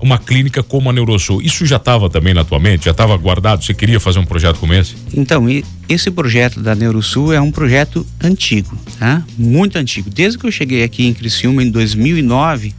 uma 0.00 0.18
clínica 0.18 0.62
como 0.62 0.88
a 0.88 0.92
Neurosul. 0.92 1.42
Isso 1.42 1.66
já 1.66 1.76
estava 1.76 2.08
também 2.08 2.32
na 2.32 2.44
tua 2.44 2.58
mente? 2.58 2.84
Já 2.84 2.92
estava 2.92 3.16
guardado? 3.16 3.64
Você 3.64 3.74
queria 3.74 3.98
fazer 3.98 4.18
um 4.18 4.24
projeto 4.24 4.58
como 4.58 4.72
esse? 4.72 4.94
Então, 5.12 5.46
esse 5.88 6.10
projeto 6.10 6.60
da 6.60 6.74
Neurosul 6.74 7.32
é 7.32 7.40
um 7.40 7.50
projeto 7.50 8.06
antigo, 8.20 8.78
tá? 8.98 9.24
Muito 9.36 9.76
antigo. 9.76 10.08
Desde 10.08 10.38
que 10.38 10.46
eu 10.46 10.52
cheguei 10.52 10.84
aqui 10.84 11.06
em 11.06 11.12
Criciúma 11.12 11.62
em 11.62 11.70
2009, 11.70 12.74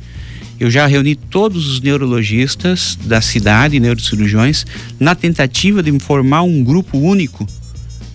eu 0.60 0.69
já 0.69 0.86
reuni 0.86 1.15
todos 1.15 1.67
os 1.67 1.82
neurologistas 1.82 2.98
da 3.04 3.22
cidade, 3.22 3.80
neurocirurgiões, 3.80 4.65
na 5.00 5.15
tentativa 5.15 5.82
de 5.82 5.98
formar 6.00 6.43
um 6.43 6.63
grupo 6.63 6.98
único 6.98 7.48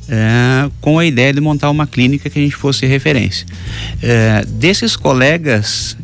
é, 0.08 0.70
com 0.80 0.98
a 0.98 1.06
ideia 1.06 1.32
de 1.32 1.40
montar 1.40 1.70
uma 1.70 1.86
clínica 1.86 2.28
que 2.28 2.38
a 2.38 2.42
gente 2.42 2.54
fosse 2.54 2.86
referência. 2.86 3.46
É, 4.02 4.44
desses 4.46 4.96
colegas, 4.96 5.96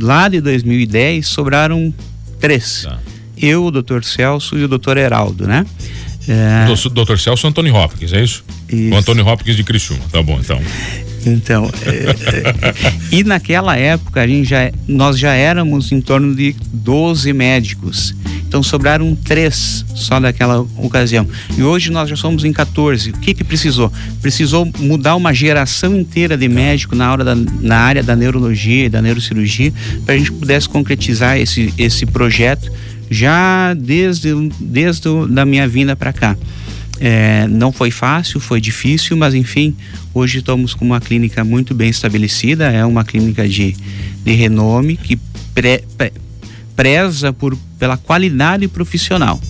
lá 0.00 0.28
de 0.28 0.40
2010, 0.40 1.26
sobraram 1.26 1.92
três. 2.38 2.82
Tá. 2.84 2.98
Eu, 3.36 3.64
o 3.64 3.70
doutor 3.70 4.04
Celso 4.04 4.56
e 4.56 4.64
o 4.64 4.68
doutor 4.68 4.96
Heraldo, 4.96 5.46
né? 5.46 5.64
É... 6.28 6.66
Doutor 6.92 7.18
Celso 7.18 7.46
Antônio 7.46 7.74
Hopkins, 7.74 8.12
é 8.12 8.22
isso? 8.22 8.44
isso? 8.68 8.94
O 8.94 8.96
Antônio 8.96 9.26
Hopkins 9.26 9.56
de 9.56 9.64
Criciúma, 9.64 10.02
tá 10.12 10.22
bom, 10.22 10.38
então. 10.38 10.60
Então, 11.26 11.70
é, 11.82 12.68
é, 12.68 12.74
e 13.12 13.22
naquela 13.24 13.76
época 13.76 14.22
a 14.22 14.26
gente 14.26 14.48
já, 14.48 14.70
nós 14.88 15.18
já 15.18 15.34
éramos 15.34 15.92
em 15.92 16.00
torno 16.00 16.34
de 16.34 16.54
12 16.72 17.32
médicos. 17.32 18.14
Então 18.50 18.64
sobraram 18.64 19.14
três 19.14 19.84
só 19.94 20.18
daquela 20.18 20.66
ocasião. 20.76 21.24
E 21.56 21.62
hoje 21.62 21.88
nós 21.90 22.10
já 22.10 22.16
somos 22.16 22.44
em 22.44 22.52
14. 22.52 23.10
O 23.10 23.12
que 23.12 23.32
que 23.32 23.44
precisou? 23.44 23.92
Precisou 24.20 24.68
mudar 24.78 25.14
uma 25.14 25.32
geração 25.32 25.96
inteira 25.96 26.36
de 26.36 26.48
médico 26.48 26.96
na, 26.96 27.12
hora 27.12 27.22
da, 27.22 27.34
na 27.34 27.76
área 27.76 28.02
da 28.02 28.16
neurologia 28.16 28.86
e 28.86 28.88
da 28.88 29.00
neurocirurgia 29.00 29.72
para 30.04 30.16
a 30.16 30.18
gente 30.18 30.32
pudesse 30.32 30.68
concretizar 30.68 31.38
esse, 31.38 31.72
esse 31.78 32.04
projeto 32.04 32.72
já 33.08 33.72
desde, 33.74 34.34
desde 34.60 35.08
da 35.28 35.44
minha 35.44 35.68
vinda 35.68 35.94
para 35.94 36.12
cá. 36.12 36.36
É, 37.02 37.48
não 37.48 37.72
foi 37.72 37.90
fácil, 37.90 38.38
foi 38.38 38.60
difícil, 38.60 39.16
mas 39.16 39.34
enfim, 39.34 39.74
hoje 40.12 40.40
estamos 40.40 40.74
com 40.74 40.84
uma 40.84 41.00
clínica 41.00 41.42
muito 41.42 41.74
bem 41.74 41.88
estabelecida, 41.88 42.70
é 42.70 42.84
uma 42.84 43.04
clínica 43.04 43.48
de, 43.48 43.74
de 44.22 44.32
renome 44.32 44.98
que 44.98 45.18
pre, 45.54 45.82
pre, 45.96 46.12
preza 46.76 47.32
por, 47.32 47.56
pela 47.78 47.96
qualidade 47.96 48.68
profissional. 48.68 49.40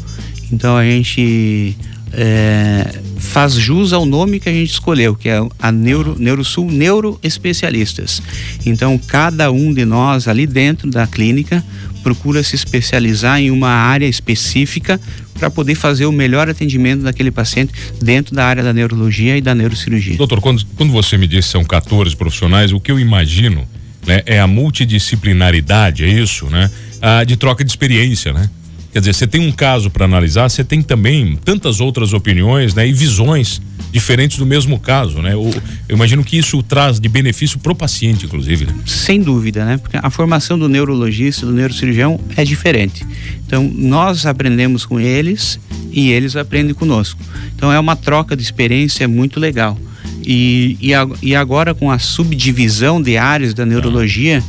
Então 0.53 0.77
a 0.77 0.85
gente 0.85 1.77
é, 2.13 3.01
faz 3.19 3.55
jus 3.55 3.93
ao 3.93 4.05
nome 4.05 4.41
que 4.41 4.49
a 4.49 4.53
gente 4.53 4.71
escolheu, 4.71 5.15
que 5.15 5.29
é 5.29 5.41
a 5.59 5.73
Neuro, 5.73 6.17
Neurosul 6.19 6.71
Neuroespecialistas. 6.71 8.23
Então 8.65 8.97
cada 8.97 9.51
um 9.51 9.73
de 9.73 9.85
nós 9.85 10.29
ali 10.29 10.47
dentro 10.47 10.91
da 10.91 11.07
clínica 11.07 11.65
procura 12.03 12.43
se 12.43 12.55
especializar 12.55 13.41
em 13.41 13.51
uma 13.51 13.71
área 13.71 14.07
específica 14.07 15.01
para 15.39 15.51
poder 15.51 15.75
fazer 15.75 16.07
o 16.07 16.13
melhor 16.13 16.49
atendimento 16.49 17.03
daquele 17.03 17.31
paciente 17.31 17.73
dentro 18.01 18.35
da 18.35 18.45
área 18.45 18.63
da 18.63 18.73
neurologia 18.73 19.37
e 19.37 19.41
da 19.41 19.55
neurocirurgia. 19.55 20.17
Doutor, 20.17 20.41
quando, 20.41 20.65
quando 20.77 20.93
você 20.93 21.17
me 21.17 21.27
disse 21.27 21.49
são 21.49 21.65
14 21.65 22.15
profissionais, 22.17 22.73
o 22.73 22.81
que 22.81 22.93
eu 22.93 22.99
imagino 22.99 23.67
né, 24.07 24.23
é 24.27 24.41
a 24.41 24.47
multidisciplinaridade, 24.47 26.05
é 26.05 26.09
isso, 26.09 26.47
né? 26.47 26.71
Ah, 27.03 27.25
de 27.25 27.37
troca 27.37 27.65
de 27.65 27.71
experiência, 27.71 28.33
né? 28.33 28.51
Quer 28.93 28.99
dizer, 29.01 29.15
você 29.15 29.27
tem 29.27 29.41
um 29.41 29.53
caso 29.53 29.91
para 29.91 30.05
analisar, 30.05 30.49
você 30.49 30.65
tem 30.65 30.83
também 30.83 31.39
tantas 31.45 31.81
outras 31.81 32.13
opiniões 32.13 32.75
né, 32.75 32.87
e 32.89 32.93
visões 32.93 33.61
diferentes 33.93 34.39
do 34.39 34.47
mesmo 34.47 34.79
caso, 34.79 35.21
né? 35.21 35.35
Eu, 35.35 35.51
eu 35.89 35.97
imagino 35.97 36.23
que 36.25 36.37
isso 36.37 36.63
traz 36.63 37.01
de 37.01 37.09
benefício 37.09 37.59
para 37.59 37.73
o 37.73 37.75
paciente, 37.75 38.27
inclusive. 38.27 38.67
Né? 38.67 38.75
Sem 38.87 39.21
dúvida, 39.21 39.65
né? 39.65 39.79
Porque 39.79 39.99
a 40.01 40.11
formação 40.11 40.59
do 40.59 40.69
neurologista, 40.69 41.45
do 41.45 41.53
neurocirurgião 41.53 42.21
é 42.37 42.45
diferente. 42.45 43.05
Então, 43.47 43.69
nós 43.75 44.27
aprendemos 44.27 44.85
com 44.85 45.01
eles 45.01 45.59
e 45.91 46.11
eles 46.11 46.37
aprendem 46.37 46.75
conosco. 46.75 47.21
Então, 47.55 47.73
é 47.73 47.79
uma 47.79 47.97
troca 47.97 48.37
de 48.37 48.43
experiência 48.43 49.09
muito 49.09 49.41
legal. 49.41 49.77
E, 50.25 50.77
e, 50.81 50.91
e 51.23 51.35
agora, 51.35 51.75
com 51.75 51.91
a 51.91 51.99
subdivisão 51.99 53.03
de 53.03 53.17
áreas 53.17 53.55
da 53.55 53.67
neurologia, 53.67 54.43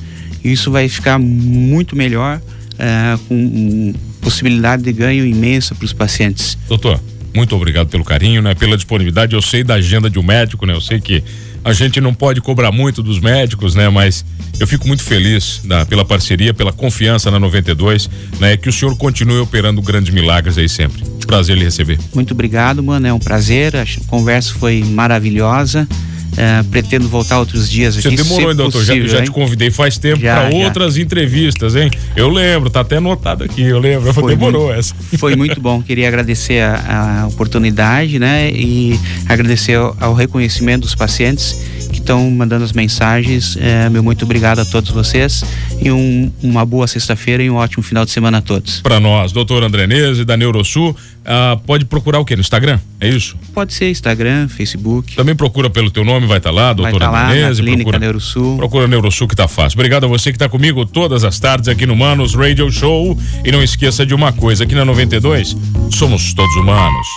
isso 0.43 0.69
vai 0.69 0.87
ficar 0.87 1.17
muito 1.17 1.95
melhor, 1.95 2.39
uh, 2.39 3.17
com 3.27 3.93
possibilidade 4.21 4.83
de 4.83 4.93
ganho 4.93 5.25
imensa 5.25 5.75
para 5.75 5.85
os 5.85 5.93
pacientes. 5.93 6.57
Doutor, 6.67 7.01
muito 7.33 7.55
obrigado 7.55 7.87
pelo 7.87 8.03
carinho, 8.03 8.41
né? 8.41 8.53
Pela 8.53 8.75
disponibilidade. 8.75 9.33
Eu 9.33 9.41
sei 9.41 9.63
da 9.63 9.75
agenda 9.75 10.09
de 10.09 10.19
um 10.19 10.23
médico, 10.23 10.65
né? 10.65 10.73
Eu 10.73 10.81
sei 10.81 10.99
que 10.99 11.23
a 11.63 11.73
gente 11.73 12.01
não 12.01 12.13
pode 12.13 12.41
cobrar 12.41 12.71
muito 12.71 13.01
dos 13.01 13.19
médicos, 13.19 13.75
né? 13.75 13.87
Mas 13.89 14.25
eu 14.59 14.67
fico 14.67 14.87
muito 14.87 15.03
feliz 15.03 15.61
da, 15.63 15.85
pela 15.85 16.03
parceria, 16.03 16.53
pela 16.53 16.73
confiança 16.73 17.31
na 17.31 17.39
92, 17.39 18.09
né? 18.39 18.57
Que 18.57 18.69
o 18.69 18.73
senhor 18.73 18.95
continue 18.97 19.39
operando 19.39 19.81
grandes 19.81 20.13
milagres 20.13 20.57
aí 20.57 20.67
sempre. 20.67 21.03
Prazer 21.25 21.57
lhe 21.57 21.63
receber. 21.63 21.97
Muito 22.13 22.33
obrigado, 22.33 22.83
mano. 22.83 23.07
É 23.07 23.13
um 23.13 23.19
prazer. 23.19 23.75
A 23.75 23.85
conversa 24.07 24.53
foi 24.53 24.83
maravilhosa. 24.83 25.87
Uh, 26.31 26.63
pretendo 26.69 27.09
voltar 27.09 27.39
outros 27.39 27.69
dias 27.69 27.97
aqui. 27.97 28.15
Você 28.15 28.23
demorou, 28.23 28.51
hein, 28.51 28.55
doutor? 28.55 28.79
Possível, 28.79 29.07
já, 29.07 29.17
já 29.17 29.23
te 29.23 29.31
convidei 29.31 29.69
faz 29.69 29.97
tempo 29.97 30.21
para 30.21 30.49
outras 30.49 30.97
entrevistas, 30.97 31.75
hein? 31.75 31.91
Eu 32.15 32.29
lembro, 32.29 32.69
tá 32.69 32.79
até 32.79 32.97
anotado 32.97 33.43
aqui, 33.43 33.61
eu 33.61 33.79
lembro. 33.79 34.13
Foi 34.13 34.33
demorou 34.33 34.67
muito, 34.67 34.79
essa. 34.79 34.95
Foi 35.17 35.35
muito 35.35 35.59
bom. 35.61 35.81
Queria 35.81 36.07
agradecer 36.07 36.61
a, 36.61 37.23
a 37.23 37.27
oportunidade, 37.27 38.17
né? 38.17 38.49
E 38.49 38.97
agradecer 39.27 39.75
ao, 39.75 39.95
ao 39.99 40.13
reconhecimento 40.13 40.83
dos 40.83 40.95
pacientes 40.95 41.53
que 41.91 41.99
estão 41.99 42.31
mandando 42.31 42.63
as 42.63 42.71
mensagens. 42.71 43.57
É, 43.59 43.89
meu 43.89 44.01
muito 44.01 44.23
obrigado 44.23 44.59
a 44.59 44.65
todos 44.65 44.89
vocês 44.91 45.43
e 45.81 45.91
um, 45.91 46.31
uma 46.41 46.65
boa 46.65 46.87
sexta-feira 46.87 47.43
e 47.43 47.49
um 47.49 47.55
ótimo 47.55 47.83
final 47.83 48.05
de 48.05 48.11
semana 48.11 48.37
a 48.37 48.41
todos. 48.41 48.81
Para 48.81 48.99
nós, 48.99 49.31
doutor 49.31 49.63
André 49.63 49.85
Nese, 49.87 50.23
da 50.23 50.37
Neurosul, 50.37 50.95
ah, 51.25 51.57
pode 51.65 51.85
procurar 51.85 52.19
o 52.19 52.25
que? 52.25 52.35
No 52.35 52.41
Instagram? 52.41 52.79
É 52.99 53.07
isso? 53.07 53.37
Pode 53.53 53.73
ser 53.73 53.89
Instagram, 53.89 54.47
Facebook. 54.47 55.15
Também 55.15 55.35
procura 55.35 55.69
pelo 55.69 55.91
teu 55.91 56.03
nome, 56.03 56.20
vai 56.27 56.37
estar 56.37 56.49
tá 56.49 56.55
lá, 56.55 56.73
doutor 56.73 56.99
tá 56.99 57.25
André 57.25 57.47
Nese. 57.47 57.61
Clínica 57.61 57.83
procura, 57.83 57.99
Neurosul. 57.99 58.57
Procura 58.57 58.87
Neurosul 58.87 59.27
que 59.27 59.35
tá 59.35 59.47
fácil. 59.47 59.77
Obrigado 59.77 60.05
a 60.05 60.07
você 60.07 60.31
que 60.31 60.35
está 60.35 60.49
comigo 60.49 60.85
todas 60.85 61.23
as 61.23 61.39
tardes 61.39 61.67
aqui 61.69 61.85
no 61.85 61.95
Manos 61.95 62.33
Radio 62.33 62.71
Show. 62.71 63.17
E 63.43 63.51
não 63.51 63.61
esqueça 63.61 64.05
de 64.05 64.13
uma 64.13 64.31
coisa, 64.31 64.63
aqui 64.63 64.75
na 64.75 64.85
92, 64.85 65.55
somos 65.91 66.33
todos 66.33 66.55
humanos. 66.55 67.07